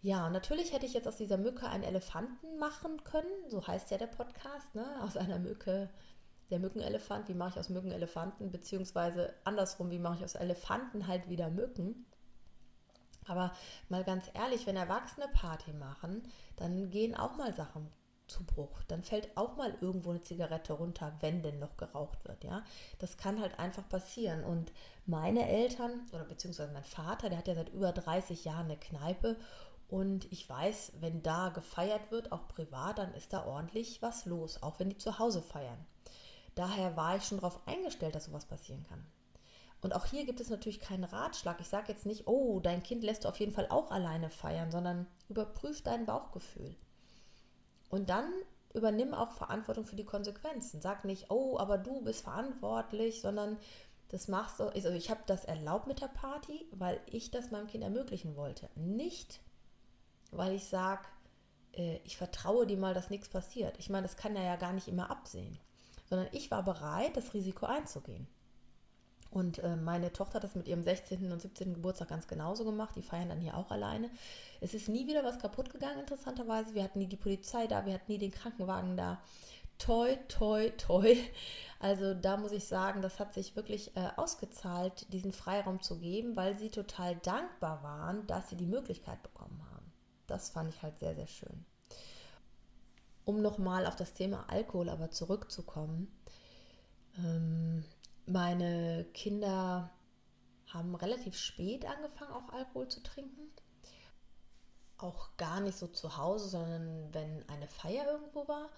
Ja, 0.06 0.30
natürlich 0.30 0.72
hätte 0.72 0.86
ich 0.86 0.94
jetzt 0.94 1.08
aus 1.08 1.18
dieser 1.18 1.38
Mücke 1.38 1.68
einen 1.68 1.84
Elefanten 1.84 2.60
machen 2.60 3.04
können. 3.04 3.50
So 3.50 3.66
heißt 3.66 3.90
ja 3.90 3.98
der 3.98 4.06
Podcast. 4.06 4.76
Ne? 4.76 4.86
Aus 5.02 5.18
einer 5.18 5.40
Mücke 5.40 5.90
der 6.52 6.60
Mückenelefant, 6.60 7.28
wie 7.28 7.34
mache 7.34 7.54
ich 7.54 7.60
aus 7.60 7.70
Mücken 7.70 7.92
Elefanten, 7.92 8.52
beziehungsweise 8.52 9.34
andersrum, 9.46 9.90
wie 9.90 9.98
mache 9.98 10.18
ich 10.18 10.24
aus 10.24 10.36
Elefanten 10.36 11.08
halt 11.08 11.28
wieder 11.28 11.50
Mücken. 11.50 12.06
Aber 13.26 13.52
mal 13.90 14.04
ganz 14.04 14.30
ehrlich, 14.36 14.68
wenn 14.68 14.76
Erwachsene 14.76 15.28
Party 15.34 15.74
machen, 15.74 16.22
dann 16.56 16.92
gehen 16.92 17.16
auch 17.16 17.36
mal 17.36 17.56
Sachen 17.56 17.90
zu 18.28 18.46
Bruch. 18.46 18.84
Dann 18.88 19.02
fällt 19.02 19.36
auch 19.36 19.56
mal 19.56 19.76
irgendwo 19.82 20.12
eine 20.12 20.22
Zigarette 20.22 20.74
runter, 20.74 21.14
wenn 21.22 21.42
denn 21.42 21.58
noch 21.58 21.78
geraucht 21.78 22.24
wird, 22.26 22.44
ja. 22.44 22.64
Das 23.00 23.18
kann 23.18 23.42
halt 23.42 23.58
einfach 23.58 23.90
passieren. 23.90 24.44
Und 24.44 24.72
meine 25.08 25.50
Eltern, 25.50 26.06
oder 26.14 26.26
beziehungsweise 26.26 26.74
mein 26.74 26.84
Vater, 26.84 27.30
der 27.30 27.40
hat 27.40 27.48
ja 27.48 27.56
seit 27.56 27.70
über 27.70 27.92
30 27.92 28.46
Jahren 28.46 28.66
eine 28.66 28.78
Kneipe 28.78 29.38
und 29.96 30.30
ich 30.30 30.50
weiß, 30.50 30.92
wenn 31.00 31.24
da 31.24 31.48
gefeiert 31.48 32.12
wird, 32.12 32.34
auch 32.34 32.50
privat, 32.50 32.98
dann 32.98 33.14
ist 33.14 33.32
da 33.32 33.46
ordentlich 33.46 34.02
was 34.02 34.26
los, 34.26 34.62
auch 34.62 34.78
wenn 34.78 34.90
die 34.90 34.98
zu 34.98 35.20
Hause 35.20 35.42
feiern. 35.42 35.86
Daher 36.54 36.98
war 36.98 37.16
ich 37.16 37.24
schon 37.24 37.38
darauf 37.38 37.66
eingestellt, 37.66 38.14
dass 38.14 38.26
sowas 38.26 38.46
passieren 38.46 38.84
kann. 38.90 39.06
Und 39.80 39.96
auch 39.96 40.04
hier 40.04 40.26
gibt 40.26 40.42
es 40.42 40.50
natürlich 40.50 40.82
keinen 40.82 41.06
Ratschlag. 41.06 41.62
Ich 41.62 41.70
sage 41.70 41.94
jetzt 41.94 42.06
nicht, 42.06 42.28
oh, 42.28 42.60
dein 42.60 42.84
Kind 42.84 43.06
lässt 43.06 43.24
du 43.24 43.30
auf 43.30 43.40
jeden 43.40 43.54
Fall 43.54 43.68
auch 43.70 43.90
alleine 43.90 44.30
feiern, 44.30 44.70
sondern 44.70 45.08
überprüf 45.30 45.82
dein 45.82 46.06
Bauchgefühl. 46.06 46.76
Und 47.88 48.10
dann 48.10 48.30
übernimm 48.74 49.14
auch 49.14 49.32
Verantwortung 49.32 49.86
für 49.86 49.96
die 49.96 50.04
Konsequenzen. 50.04 50.82
Sag 50.82 51.06
nicht, 51.06 51.32
oh, 51.32 51.58
aber 51.58 51.78
du 51.78 52.02
bist 52.02 52.24
verantwortlich, 52.24 53.22
sondern 53.22 53.58
das 54.10 54.28
machst 54.28 54.60
du. 54.60 54.66
Also 54.66 54.90
ich 54.90 55.10
habe 55.10 55.22
das 55.26 55.46
erlaubt 55.46 55.88
mit 55.88 56.02
der 56.02 56.10
Party, 56.10 56.68
weil 56.74 57.00
ich 57.06 57.32
das 57.32 57.52
meinem 57.52 57.68
Kind 57.68 57.86
ermöglichen 57.86 58.36
wollte. 58.36 58.70
Nicht, 58.76 59.40
weil 60.32 60.54
ich 60.54 60.66
sage, 60.66 61.06
äh, 61.74 61.98
ich 62.04 62.18
vertraue 62.18 62.66
dir 62.66 62.78
mal, 62.78 62.94
dass 62.94 63.10
nichts 63.10 63.30
passiert. 63.30 63.78
Ich 63.80 63.90
meine, 63.90 64.08
das 64.08 64.18
kann 64.18 64.36
er 64.36 64.44
ja 64.44 64.56
gar 64.56 64.74
nicht 64.74 64.88
immer 64.88 65.10
absehen. 65.10 65.58
Sondern 66.10 66.28
ich 66.32 66.52
war 66.52 66.64
bereit, 66.64 67.18
das 67.18 67.34
Risiko 67.34 67.66
einzugehen. 67.66 68.28
Und 69.36 69.60
äh, 69.60 69.76
meine 69.76 70.14
Tochter 70.14 70.36
hat 70.36 70.46
das 70.46 70.56
mit 70.56 70.68
ihrem 70.68 70.84
16. 70.84 71.30
und 71.30 71.42
17. 71.42 71.74
Geburtstag 71.74 72.08
ganz 72.08 72.26
genauso 72.26 72.64
gemacht. 72.64 72.96
Die 72.96 73.02
feiern 73.02 73.28
dann 73.28 73.42
hier 73.42 73.58
auch 73.58 73.70
alleine. 73.70 74.10
Es 74.62 74.74
ist 74.74 74.88
nie 74.88 75.08
wieder 75.08 75.26
was 75.26 75.40
kaputt 75.40 75.70
gegangen, 75.72 76.00
interessanterweise. 76.00 76.74
Wir 76.74 76.84
hatten 76.84 77.00
nie 77.00 77.08
die 77.08 77.18
Polizei 77.18 77.68
da, 77.68 77.86
wir 77.86 77.96
hatten 77.96 78.10
nie 78.10 78.18
den 78.18 78.32
Krankenwagen 78.32 78.96
da. 78.96 79.22
Toi, 79.78 80.16
toi, 80.30 80.70
toi. 80.78 81.18
Also 81.82 82.14
da 82.14 82.38
muss 82.38 82.54
ich 82.54 82.66
sagen, 82.66 83.02
das 83.02 83.20
hat 83.20 83.34
sich 83.34 83.58
wirklich 83.58 83.96
äh, 83.98 84.08
ausgezahlt, 84.16 85.12
diesen 85.12 85.34
Freiraum 85.34 85.82
zu 85.82 86.00
geben, 86.00 86.38
weil 86.38 86.58
sie 86.58 86.70
total 86.70 87.18
dankbar 87.18 87.84
waren, 87.84 88.26
dass 88.28 88.50
sie 88.50 88.56
die 88.56 88.66
Möglichkeit 88.66 89.22
bekommen 89.22 89.62
haben. 89.70 89.75
Das 90.28 90.50
fand 90.50 90.74
ich 90.74 90.82
halt 90.82 90.98
sehr, 90.98 91.16
sehr 91.16 91.28
schön. 91.28 91.66
Um 93.26 93.42
nochmal 93.42 93.86
auf 93.86 93.96
das 93.96 94.14
Thema 94.14 94.46
Alkohol 94.50 94.90
aber 94.90 95.12
zurückzukommen. 95.12 96.12
Ähm, 97.18 97.84
meine 98.26 99.06
Kinder 99.14 99.92
haben 100.68 100.96
relativ 100.96 101.38
spät 101.38 101.86
angefangen, 101.86 102.34
auch 102.34 102.54
Alkohol 102.54 102.88
zu 102.88 103.02
trinken. 103.02 103.52
Auch 104.98 105.36
gar 105.38 105.60
nicht 105.60 105.78
so 105.78 105.88
zu 105.88 106.18
Hause, 106.18 106.50
sondern 106.50 107.14
wenn 107.14 107.48
eine 107.50 107.68
Feier 107.68 108.06
irgendwo 108.08 108.48
war. 108.48 108.70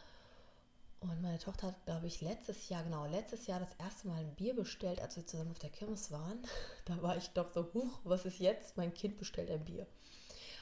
Und 0.99 1.21
meine 1.21 1.37
Tochter 1.37 1.67
hat, 1.67 1.85
glaube 1.85 2.07
ich, 2.07 2.21
letztes 2.21 2.69
Jahr, 2.69 2.83
genau, 2.83 3.05
letztes 3.05 3.45
Jahr 3.45 3.59
das 3.59 3.73
erste 3.77 4.07
Mal 4.07 4.19
ein 4.19 4.35
Bier 4.35 4.55
bestellt, 4.55 4.99
als 4.99 5.15
wir 5.15 5.27
zusammen 5.27 5.51
auf 5.51 5.59
der 5.59 5.69
Kirmes 5.69 6.11
waren. 6.11 6.41
Da 6.85 7.01
war 7.01 7.17
ich 7.17 7.29
doch 7.31 7.51
so, 7.53 7.69
huch, 7.73 7.99
was 8.03 8.25
ist 8.25 8.39
jetzt? 8.39 8.77
Mein 8.77 8.93
Kind 8.93 9.17
bestellt 9.17 9.51
ein 9.51 9.65
Bier. 9.65 9.85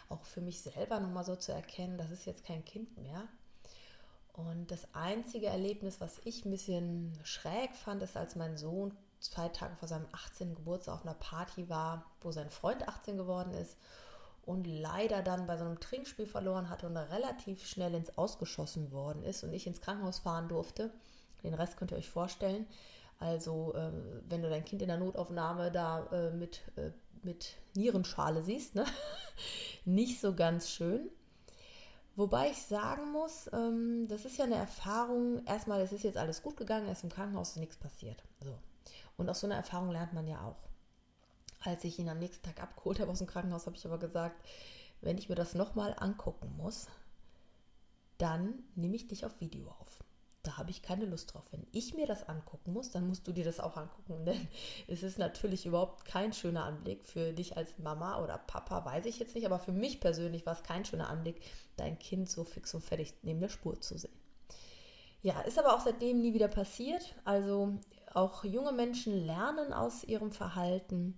Auch 0.09 0.23
für 0.25 0.41
mich 0.41 0.61
selber 0.61 0.99
nochmal 0.99 1.25
so 1.25 1.35
zu 1.35 1.51
erkennen, 1.51 1.97
das 1.97 2.11
ist 2.11 2.25
jetzt 2.25 2.45
kein 2.45 2.63
Kind 2.63 2.97
mehr. 2.97 3.27
Und 4.33 4.69
das 4.69 4.87
einzige 4.93 5.47
Erlebnis, 5.47 6.01
was 6.01 6.19
ich 6.25 6.45
ein 6.45 6.51
bisschen 6.51 7.17
schräg 7.23 7.73
fand, 7.75 8.03
ist, 8.03 8.17
als 8.17 8.35
mein 8.35 8.57
Sohn 8.57 8.91
zwei 9.19 9.49
Tage 9.49 9.75
vor 9.77 9.87
seinem 9.87 10.07
18. 10.11 10.55
Geburtstag 10.55 10.95
auf 10.95 11.05
einer 11.05 11.15
Party 11.15 11.69
war, 11.69 12.05
wo 12.21 12.31
sein 12.31 12.49
Freund 12.49 12.87
18 12.87 13.17
geworden 13.17 13.53
ist 13.53 13.77
und 14.45 14.67
leider 14.67 15.23
dann 15.23 15.47
bei 15.47 15.57
so 15.57 15.65
einem 15.65 15.79
Trinkspiel 15.79 16.27
verloren 16.27 16.69
hatte 16.69 16.85
und 16.85 16.97
relativ 16.97 17.65
schnell 17.65 17.95
ins 17.95 18.17
Ausgeschossen 18.17 18.91
worden 18.91 19.23
ist 19.23 19.43
und 19.43 19.53
ich 19.53 19.67
ins 19.67 19.81
Krankenhaus 19.81 20.19
fahren 20.19 20.47
durfte. 20.47 20.91
Den 21.43 21.53
Rest 21.53 21.77
könnt 21.77 21.91
ihr 21.91 21.97
euch 21.97 22.09
vorstellen. 22.09 22.67
Also, 23.19 23.73
äh, 23.73 23.91
wenn 24.27 24.41
du 24.41 24.49
dein 24.49 24.65
Kind 24.65 24.81
in 24.81 24.89
der 24.89 24.97
Notaufnahme 24.97 25.71
da 25.71 26.05
äh, 26.11 26.31
mit, 26.31 26.61
äh, 26.75 26.91
mit 27.25 27.55
Nierenschale 27.75 28.41
siehst, 28.43 28.75
ne? 28.75 28.85
nicht 29.85 30.21
so 30.21 30.33
ganz 30.33 30.69
schön. 30.69 31.09
Wobei 32.15 32.51
ich 32.51 32.61
sagen 32.61 33.11
muss, 33.11 33.49
ähm, 33.51 34.07
das 34.07 34.23
ist 34.23 34.37
ja 34.37 34.45
eine 34.45 34.55
Erfahrung. 34.55 35.45
Erstmal, 35.45 35.81
es 35.81 35.91
ist 35.91 36.03
jetzt 36.03 36.17
alles 36.17 36.41
gut 36.41 36.55
gegangen, 36.55 36.85
er 36.85 36.93
ist 36.93 37.03
im 37.03 37.09
Krankenhaus, 37.09 37.57
nichts 37.57 37.75
passiert. 37.75 38.23
So. 38.41 38.57
Und 39.17 39.29
aus 39.29 39.41
so 39.41 39.47
einer 39.47 39.55
Erfahrung 39.55 39.91
lernt 39.91 40.13
man 40.13 40.27
ja 40.27 40.41
auch. 40.41 40.69
Als 41.61 41.83
ich 41.83 41.99
ihn 41.99 42.09
am 42.09 42.19
nächsten 42.19 42.45
Tag 42.45 42.61
abgeholt 42.61 42.99
habe 42.99 43.11
aus 43.11 43.17
dem 43.17 43.27
Krankenhaus, 43.27 43.65
habe 43.65 43.75
ich 43.75 43.85
aber 43.85 43.97
gesagt, 43.97 44.47
wenn 45.01 45.17
ich 45.17 45.27
mir 45.27 45.35
das 45.35 45.55
nochmal 45.55 45.93
angucken 45.97 46.55
muss, 46.55 46.87
dann 48.17 48.63
nehme 48.75 48.95
ich 48.95 49.07
dich 49.07 49.25
auf 49.25 49.41
Video 49.41 49.67
auf 49.67 49.99
da 50.47 50.57
habe 50.57 50.71
ich 50.71 50.81
keine 50.81 51.05
Lust 51.05 51.33
drauf. 51.33 51.45
Wenn 51.51 51.65
ich 51.71 51.93
mir 51.93 52.05
das 52.05 52.27
angucken 52.27 52.73
muss, 52.73 52.91
dann 52.91 53.07
musst 53.07 53.27
du 53.27 53.31
dir 53.31 53.43
das 53.43 53.59
auch 53.59 53.77
angucken. 53.77 54.25
Denn 54.25 54.47
es 54.87 55.03
ist 55.03 55.17
natürlich 55.17 55.65
überhaupt 55.65 56.05
kein 56.05 56.33
schöner 56.33 56.65
Anblick 56.65 57.05
für 57.05 57.33
dich 57.33 57.57
als 57.57 57.77
Mama 57.77 58.21
oder 58.23 58.37
Papa, 58.37 58.85
weiß 58.85 59.05
ich 59.05 59.19
jetzt 59.19 59.35
nicht, 59.35 59.45
aber 59.45 59.59
für 59.59 59.71
mich 59.71 59.99
persönlich 59.99 60.45
war 60.45 60.53
es 60.53 60.63
kein 60.63 60.85
schöner 60.85 61.09
Anblick, 61.09 61.41
dein 61.77 61.99
Kind 61.99 62.29
so 62.29 62.43
fix 62.43 62.73
und 62.73 62.83
fertig 62.83 63.13
neben 63.23 63.39
der 63.39 63.49
Spur 63.49 63.79
zu 63.81 63.97
sehen. 63.97 64.13
Ja, 65.21 65.41
ist 65.41 65.57
aber 65.57 65.75
auch 65.75 65.81
seitdem 65.81 66.21
nie 66.21 66.33
wieder 66.33 66.47
passiert. 66.47 67.15
Also 67.23 67.79
auch 68.13 68.43
junge 68.43 68.71
Menschen 68.71 69.25
lernen 69.25 69.73
aus 69.73 70.03
ihrem 70.03 70.31
Verhalten 70.31 71.17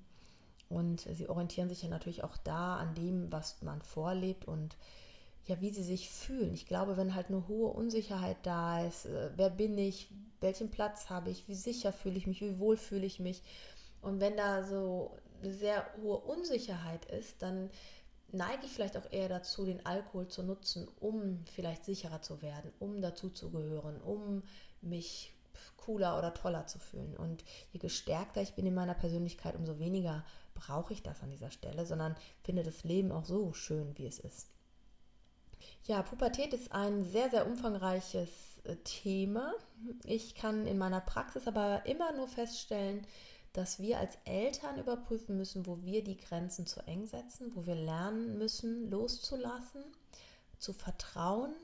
und 0.70 1.02
sie 1.02 1.30
orientieren 1.30 1.70
sich 1.70 1.84
ja 1.84 1.90
natürlich 1.90 2.24
auch 2.24 2.38
da 2.38 2.78
an 2.78 2.96
dem, 2.96 3.32
was 3.32 3.62
man 3.62 3.82
vorlebt 3.82 4.46
und 4.46 4.78
ja, 5.48 5.62
wie 5.62 5.72
sie 5.72 5.84
sich 5.84 6.10
fühlen. 6.10 6.54
Ich 6.54 6.66
glaube, 6.66 6.98
wenn 6.98 7.16
halt 7.16 7.28
eine 7.28 7.48
hohe 7.48 7.72
Unsicherheit 7.72 8.38
da 8.44 8.86
ist, 8.86 9.06
äh, 9.06 9.32
wer 9.36 9.50
bin 9.50 9.78
ich, 9.78 10.10
welchen 10.42 10.70
Platz 10.70 11.10
habe 11.10 11.30
ich, 11.30 11.48
wie 11.48 11.56
sicher 11.56 11.94
fühle 11.94 12.18
ich 12.18 12.28
mich, 12.28 12.42
wie 12.42 12.60
wohl 12.60 12.78
fühle 12.78 13.06
ich 13.06 13.20
mich. 13.20 13.42
Und 14.02 14.20
wenn 14.20 14.38
da 14.38 14.64
so 14.64 15.18
eine 15.42 15.54
sehr 15.54 15.86
hohe 16.02 16.18
Unsicherheit 16.18 17.06
ist, 17.06 17.42
dann 17.42 17.70
neige 18.32 18.66
ich 18.66 18.72
vielleicht 18.72 18.98
auch 18.98 19.10
eher 19.12 19.30
dazu, 19.30 19.66
den 19.66 19.86
Alkohol 19.86 20.28
zu 20.28 20.44
nutzen, 20.44 20.88
um 21.00 21.44
vielleicht 21.54 21.86
sicherer 21.86 22.22
zu 22.22 22.42
werden, 22.42 22.72
um 22.80 23.02
dazu 23.02 23.30
zu 23.30 23.50
gehören, 23.50 24.02
um 24.02 24.44
mich 24.82 25.34
cooler 25.78 26.18
oder 26.18 26.34
toller 26.34 26.68
zu 26.68 26.80
fühlen. 26.80 27.16
Und 27.16 27.44
je 27.72 27.80
gestärkter 27.80 28.42
ich 28.42 28.54
bin 28.54 28.66
in 28.66 28.74
meiner 28.74 28.94
Persönlichkeit, 28.94 29.56
umso 29.56 29.80
weniger 29.80 30.26
brauche 30.54 30.92
ich 30.92 31.04
das 31.04 31.24
an 31.24 31.30
dieser 31.30 31.52
Stelle, 31.52 31.86
sondern 31.86 32.16
finde 32.44 32.64
das 32.64 32.84
Leben 32.84 33.12
auch 33.12 33.26
so 33.26 33.54
schön, 33.54 33.98
wie 33.98 34.06
es 34.06 34.20
ist. 34.20 34.57
Ja, 35.88 36.02
Pubertät 36.02 36.54
ist 36.54 36.74
ein 36.74 37.06
sehr, 37.06 37.30
sehr 37.30 37.48
umfangreiches 37.48 38.60
äh, 38.66 38.76
Thema. 38.84 39.54
Ich 40.04 40.36
kann 40.36 40.68
in 40.68 40.78
meiner 40.78 41.00
Praxis 41.00 41.48
aber 41.48 41.86
immer 41.86 42.12
nur 42.12 42.28
feststellen, 42.28 43.08
dass 43.54 43.80
wir 43.80 43.98
als 43.98 44.18
Eltern 44.26 44.80
überprüfen 44.80 45.38
müssen, 45.38 45.66
wo 45.66 45.82
wir 45.84 46.04
die 46.04 46.18
Grenzen 46.18 46.68
zu 46.68 46.86
eng 46.88 47.08
setzen, 47.08 47.56
wo 47.56 47.66
wir 47.66 47.76
lernen 47.76 48.38
müssen, 48.38 48.90
loszulassen, 48.92 49.82
zu 50.60 50.74
vertrauen 50.74 51.56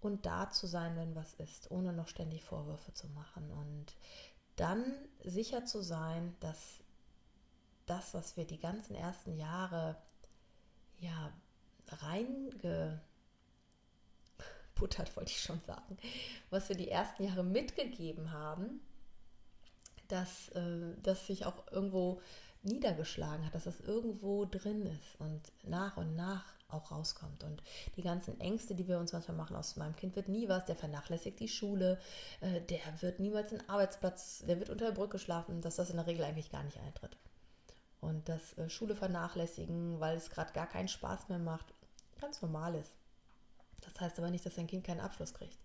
und 0.00 0.26
da 0.26 0.50
zu 0.50 0.66
sein, 0.66 0.96
wenn 0.96 1.14
was 1.14 1.34
ist, 1.34 1.70
ohne 1.70 1.92
noch 1.92 2.08
ständig 2.08 2.42
Vorwürfe 2.42 2.92
zu 2.94 3.06
machen. 3.10 3.48
Und 3.52 3.94
dann 4.56 4.92
sicher 5.22 5.66
zu 5.66 5.82
sein, 5.82 6.34
dass 6.40 6.80
das, 7.86 8.12
was 8.12 8.36
wir 8.36 8.44
die 8.44 8.58
ganzen 8.58 8.96
ersten 8.96 9.36
Jahre 9.36 9.96
ja 10.98 11.32
reinge 11.86 13.00
gebuttert, 14.78 15.16
wollte 15.16 15.30
ich 15.30 15.40
schon 15.40 15.60
sagen, 15.66 15.98
was 16.50 16.68
wir 16.68 16.76
die 16.76 16.90
ersten 16.90 17.24
Jahre 17.24 17.42
mitgegeben 17.42 18.32
haben, 18.32 18.80
dass 20.06 20.48
äh, 20.50 20.94
das 21.02 21.26
sich 21.26 21.44
auch 21.44 21.70
irgendwo 21.70 22.20
niedergeschlagen 22.62 23.44
hat, 23.44 23.54
dass 23.54 23.64
das 23.64 23.80
irgendwo 23.80 24.44
drin 24.44 24.86
ist 24.86 25.20
und 25.20 25.40
nach 25.64 25.96
und 25.96 26.16
nach 26.16 26.44
auch 26.68 26.90
rauskommt. 26.90 27.44
Und 27.44 27.62
die 27.96 28.02
ganzen 28.02 28.38
Ängste, 28.40 28.74
die 28.74 28.88
wir 28.88 28.98
uns 28.98 29.12
manchmal 29.12 29.36
machen, 29.36 29.56
aus 29.56 29.76
meinem 29.76 29.96
Kind 29.96 30.16
wird 30.16 30.28
nie 30.28 30.48
was, 30.48 30.64
der 30.66 30.76
vernachlässigt 30.76 31.40
die 31.40 31.48
Schule, 31.48 31.98
äh, 32.40 32.60
der 32.60 32.80
wird 33.00 33.20
niemals 33.20 33.52
einen 33.52 33.68
Arbeitsplatz, 33.68 34.44
der 34.46 34.58
wird 34.58 34.70
unter 34.70 34.86
der 34.86 34.92
Brücke 34.92 35.18
schlafen, 35.18 35.60
dass 35.60 35.76
das 35.76 35.90
in 35.90 35.96
der 35.96 36.06
Regel 36.06 36.24
eigentlich 36.24 36.50
gar 36.50 36.64
nicht 36.64 36.78
eintritt. 36.78 37.16
Und 38.00 38.28
dass 38.28 38.56
äh, 38.58 38.68
Schule 38.68 38.94
vernachlässigen, 38.94 39.98
weil 39.98 40.16
es 40.16 40.30
gerade 40.30 40.52
gar 40.52 40.66
keinen 40.66 40.88
Spaß 40.88 41.28
mehr 41.28 41.38
macht, 41.38 41.66
ganz 42.20 42.42
normal 42.42 42.74
ist. 42.74 42.92
Das 43.80 44.00
heißt 44.00 44.18
aber 44.18 44.30
nicht, 44.30 44.44
dass 44.44 44.54
sein 44.54 44.66
Kind 44.66 44.84
keinen 44.84 45.00
Abschluss 45.00 45.34
kriegt. 45.34 45.58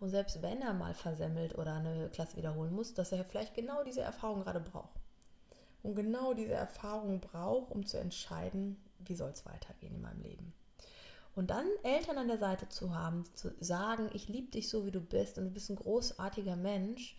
Und 0.00 0.08
selbst 0.08 0.40
wenn 0.42 0.62
er 0.62 0.72
mal 0.72 0.94
versemmelt 0.94 1.56
oder 1.56 1.74
eine 1.74 2.08
Klasse 2.08 2.36
wiederholen 2.36 2.74
muss, 2.74 2.94
dass 2.94 3.12
er 3.12 3.24
vielleicht 3.24 3.54
genau 3.54 3.84
diese 3.84 4.00
Erfahrung 4.00 4.42
gerade 4.42 4.60
braucht. 4.60 4.98
Und 5.82 5.94
genau 5.94 6.34
diese 6.34 6.52
Erfahrung 6.52 7.20
braucht, 7.20 7.70
um 7.70 7.86
zu 7.86 7.98
entscheiden, 7.98 8.76
wie 8.98 9.14
soll 9.14 9.30
es 9.30 9.46
weitergehen 9.46 9.94
in 9.94 10.02
meinem 10.02 10.22
Leben. 10.22 10.52
Und 11.36 11.50
dann 11.50 11.66
Eltern 11.82 12.18
an 12.18 12.28
der 12.28 12.38
Seite 12.38 12.68
zu 12.68 12.94
haben, 12.94 13.24
zu 13.34 13.52
sagen, 13.60 14.10
ich 14.12 14.28
liebe 14.28 14.50
dich 14.50 14.68
so, 14.68 14.84
wie 14.84 14.90
du 14.90 15.00
bist 15.00 15.38
und 15.38 15.44
du 15.44 15.50
bist 15.50 15.70
ein 15.70 15.76
großartiger 15.76 16.56
Mensch. 16.56 17.16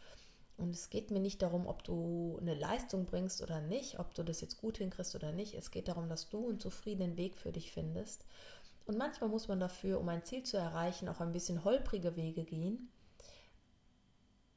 Und 0.57 0.71
es 0.71 0.89
geht 0.89 1.09
mir 1.09 1.19
nicht 1.19 1.41
darum, 1.41 1.65
ob 1.65 1.83
du 1.83 2.37
eine 2.39 2.53
Leistung 2.53 3.05
bringst 3.05 3.41
oder 3.41 3.61
nicht, 3.61 3.99
ob 3.99 4.13
du 4.13 4.21
das 4.21 4.41
jetzt 4.41 4.59
gut 4.59 4.77
hinkriegst 4.77 5.15
oder 5.15 5.31
nicht. 5.31 5.55
Es 5.55 5.71
geht 5.71 5.87
darum, 5.87 6.07
dass 6.07 6.29
du 6.29 6.49
einen 6.49 6.59
zufriedenen 6.59 7.17
Weg 7.17 7.37
für 7.37 7.51
dich 7.51 7.71
findest 7.71 8.25
und 8.85 8.97
manchmal 8.97 9.29
muss 9.29 9.47
man 9.47 9.59
dafür, 9.59 9.99
um 9.99 10.09
ein 10.09 10.23
Ziel 10.23 10.43
zu 10.43 10.57
erreichen, 10.57 11.09
auch 11.09 11.19
ein 11.19 11.31
bisschen 11.31 11.63
holprige 11.63 12.15
Wege 12.15 12.43
gehen. 12.43 12.89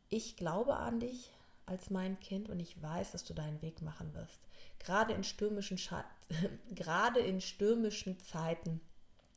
Ich 0.09 0.37
glaube 0.37 0.77
an 0.77 1.01
dich 1.01 1.33
als 1.67 1.91
mein 1.91 2.21
Kind 2.21 2.51
und 2.51 2.61
ich 2.61 2.81
weiß, 2.83 3.13
dass 3.13 3.25
du 3.25 3.35
deinen 3.35 3.63
Weg 3.63 3.83
machen 3.83 4.13
wirst. 4.15 4.41
Gerade 4.79 5.15
in 5.15 5.25
stürmischen, 5.25 5.79
gerade 6.75 7.21
in 7.21 7.41
stürmischen 7.41 8.19
Zeiten 8.21 8.81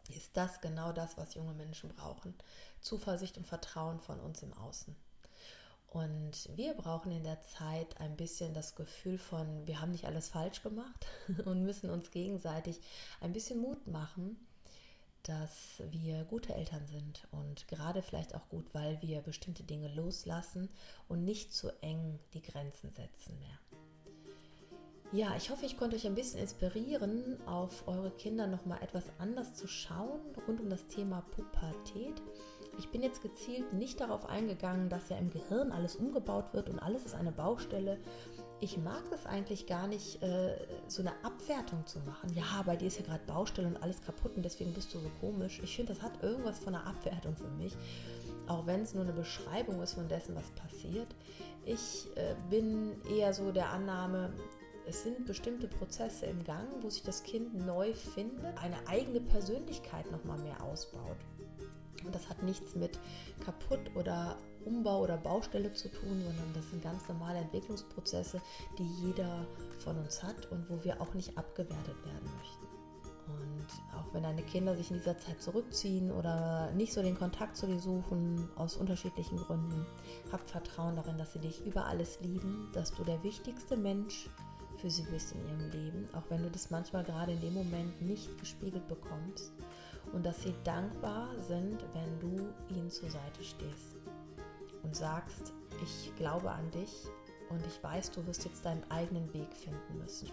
ist 0.09 0.35
das 0.35 0.61
genau 0.61 0.91
das, 0.91 1.17
was 1.17 1.35
junge 1.35 1.53
Menschen 1.53 1.89
brauchen. 1.89 2.33
Zuversicht 2.81 3.37
und 3.37 3.45
Vertrauen 3.45 3.99
von 3.99 4.19
uns 4.19 4.41
im 4.41 4.53
Außen. 4.53 4.95
Und 5.87 6.49
wir 6.55 6.73
brauchen 6.73 7.11
in 7.11 7.23
der 7.23 7.41
Zeit 7.41 7.99
ein 7.99 8.17
bisschen 8.17 8.53
das 8.53 8.75
Gefühl 8.75 9.17
von, 9.17 9.65
wir 9.65 9.79
haben 9.79 9.91
nicht 9.91 10.05
alles 10.05 10.29
falsch 10.29 10.61
gemacht 10.61 11.07
und 11.45 11.63
müssen 11.63 11.89
uns 11.89 12.11
gegenseitig 12.11 12.81
ein 13.21 13.33
bisschen 13.33 13.59
Mut 13.59 13.87
machen, 13.87 14.37
dass 15.23 15.81
wir 15.91 16.23
gute 16.25 16.53
Eltern 16.53 16.85
sind 16.87 17.27
und 17.31 17.67
gerade 17.67 18.01
vielleicht 18.01 18.35
auch 18.35 18.47
gut, 18.49 18.73
weil 18.73 19.01
wir 19.01 19.21
bestimmte 19.21 19.63
Dinge 19.63 19.93
loslassen 19.93 20.69
und 21.07 21.23
nicht 21.23 21.53
zu 21.53 21.69
eng 21.81 22.19
die 22.33 22.41
Grenzen 22.41 22.89
setzen 22.91 23.37
mehr. 23.39 23.59
Ja, 25.13 25.35
ich 25.37 25.49
hoffe, 25.49 25.65
ich 25.65 25.77
konnte 25.77 25.95
euch 25.95 26.05
ein 26.05 26.15
bisschen 26.15 26.41
inspirieren, 26.41 27.37
auf 27.47 27.87
eure 27.87 28.11
Kinder 28.11 28.45
nochmal 28.45 28.83
etwas 28.83 29.05
anders 29.19 29.53
zu 29.53 29.65
schauen 29.65 30.19
rund 30.47 30.59
um 30.59 30.69
das 30.69 30.85
Thema 30.87 31.21
Pubertät. 31.31 32.21
Ich 32.77 32.89
bin 32.89 33.01
jetzt 33.01 33.21
gezielt 33.21 33.71
nicht 33.71 34.01
darauf 34.01 34.25
eingegangen, 34.25 34.89
dass 34.89 35.07
ja 35.07 35.17
im 35.17 35.29
Gehirn 35.29 35.71
alles 35.71 35.95
umgebaut 35.95 36.53
wird 36.53 36.69
und 36.69 36.79
alles 36.79 37.05
ist 37.05 37.15
eine 37.15 37.31
Baustelle. 37.31 37.97
Ich 38.59 38.77
mag 38.77 39.03
es 39.13 39.25
eigentlich 39.27 39.67
gar 39.67 39.87
nicht, 39.87 40.21
äh, 40.23 40.55
so 40.87 41.01
eine 41.01 41.11
Abwertung 41.23 41.85
zu 41.85 41.99
machen. 41.99 42.33
Ja, 42.33 42.63
bei 42.65 42.75
dir 42.75 42.87
ist 42.87 42.97
ja 42.97 43.05
gerade 43.05 43.23
Baustelle 43.27 43.67
und 43.67 43.77
alles 43.83 44.01
kaputt 44.01 44.35
und 44.35 44.43
deswegen 44.43 44.73
bist 44.73 44.93
du 44.93 44.99
so 44.99 45.09
komisch. 45.21 45.59
Ich 45.63 45.75
finde, 45.75 45.93
das 45.93 46.01
hat 46.01 46.23
irgendwas 46.23 46.57
von 46.57 46.73
einer 46.73 46.87
Abwertung 46.87 47.35
für 47.35 47.49
mich, 47.49 47.77
auch 48.47 48.65
wenn 48.65 48.81
es 48.81 48.95
nur 48.95 49.03
eine 49.03 49.13
Beschreibung 49.13 49.81
ist 49.83 49.93
von 49.93 50.07
dessen, 50.07 50.35
was 50.35 50.49
passiert. 50.51 51.07
Ich 51.65 52.07
äh, 52.15 52.35
bin 52.49 52.95
eher 53.11 53.31
so 53.33 53.51
der 53.51 53.69
Annahme, 53.69 54.33
es 54.87 55.03
sind 55.03 55.25
bestimmte 55.25 55.67
Prozesse 55.67 56.25
im 56.25 56.43
Gang, 56.43 56.67
wo 56.81 56.89
sich 56.89 57.03
das 57.03 57.21
Kind 57.21 57.53
neu 57.65 57.93
findet, 57.93 58.57
eine 58.63 58.87
eigene 58.87 59.19
Persönlichkeit 59.19 60.09
nochmal 60.11 60.39
mehr 60.39 60.63
ausbaut. 60.63 61.17
Und 62.05 62.15
das 62.15 62.29
hat 62.29 62.41
nichts 62.41 62.73
mit 62.73 62.97
kaputt 63.43 63.91
oder 63.95 64.37
Umbau 64.67 65.01
oder 65.01 65.17
Baustelle 65.17 65.73
zu 65.73 65.89
tun, 65.89 66.21
sondern 66.23 66.53
das 66.53 66.69
sind 66.69 66.83
ganz 66.83 67.07
normale 67.07 67.39
Entwicklungsprozesse, 67.39 68.41
die 68.77 68.87
jeder 69.05 69.47
von 69.79 69.97
uns 69.97 70.21
hat 70.21 70.51
und 70.51 70.69
wo 70.69 70.83
wir 70.83 71.01
auch 71.01 71.13
nicht 71.13 71.37
abgewertet 71.37 71.95
werden 72.05 72.29
möchten. 72.37 72.67
Und 73.27 73.67
auch 73.97 74.13
wenn 74.13 74.23
deine 74.23 74.43
Kinder 74.43 74.75
sich 74.75 74.89
in 74.91 74.97
dieser 74.97 75.17
Zeit 75.17 75.41
zurückziehen 75.41 76.11
oder 76.11 76.71
nicht 76.71 76.93
so 76.93 77.01
den 77.01 77.17
Kontakt 77.17 77.57
zu 77.57 77.67
dir 77.67 77.79
suchen, 77.79 78.49
aus 78.55 78.77
unterschiedlichen 78.77 79.37
Gründen, 79.37 79.85
hab 80.31 80.47
Vertrauen 80.47 80.95
darin, 80.95 81.17
dass 81.17 81.33
sie 81.33 81.39
dich 81.39 81.65
über 81.65 81.85
alles 81.85 82.19
lieben, 82.21 82.69
dass 82.73 82.93
du 82.93 83.03
der 83.03 83.21
wichtigste 83.23 83.75
Mensch 83.75 84.29
für 84.77 84.89
sie 84.89 85.03
bist 85.11 85.33
in 85.33 85.45
ihrem 85.47 85.71
Leben, 85.71 86.09
auch 86.13 86.29
wenn 86.29 86.43
du 86.43 86.49
das 86.49 86.69
manchmal 86.69 87.03
gerade 87.03 87.33
in 87.33 87.41
dem 87.41 87.53
Moment 87.53 88.01
nicht 88.01 88.37
gespiegelt 88.37 88.87
bekommst 88.87 89.51
und 90.13 90.25
dass 90.25 90.43
sie 90.43 90.53
dankbar 90.63 91.29
sind, 91.47 91.83
wenn 91.93 92.19
du 92.19 92.47
ihnen 92.73 92.89
zur 92.89 93.09
Seite 93.09 93.43
stehst 93.43 93.96
und 94.87 94.95
sagst, 94.95 95.53
ich 95.83 96.15
glaube 96.15 96.49
an 96.49 96.71
dich 96.71 97.07
und 97.49 97.65
ich 97.67 97.83
weiß, 97.83 98.11
du 98.11 98.25
wirst 98.25 98.45
jetzt 98.45 98.65
deinen 98.65 98.89
eigenen 98.89 99.31
Weg 99.33 99.53
finden 99.53 99.97
müssen. 99.97 100.31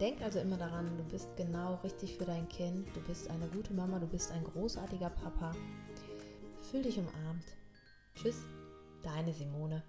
Denk 0.00 0.20
also 0.22 0.40
immer 0.40 0.56
daran, 0.56 0.86
du 0.96 1.04
bist 1.04 1.36
genau 1.36 1.78
richtig 1.84 2.16
für 2.16 2.24
dein 2.24 2.48
Kind, 2.48 2.88
du 2.94 3.00
bist 3.02 3.30
eine 3.30 3.46
gute 3.48 3.72
Mama, 3.72 4.00
du 4.00 4.06
bist 4.08 4.32
ein 4.32 4.42
großartiger 4.42 5.10
Papa. 5.10 5.52
Fühl 6.70 6.82
dich 6.82 6.98
umarmt. 6.98 7.44
Tschüss, 8.16 8.42
deine 9.02 9.32
Simone. 9.32 9.84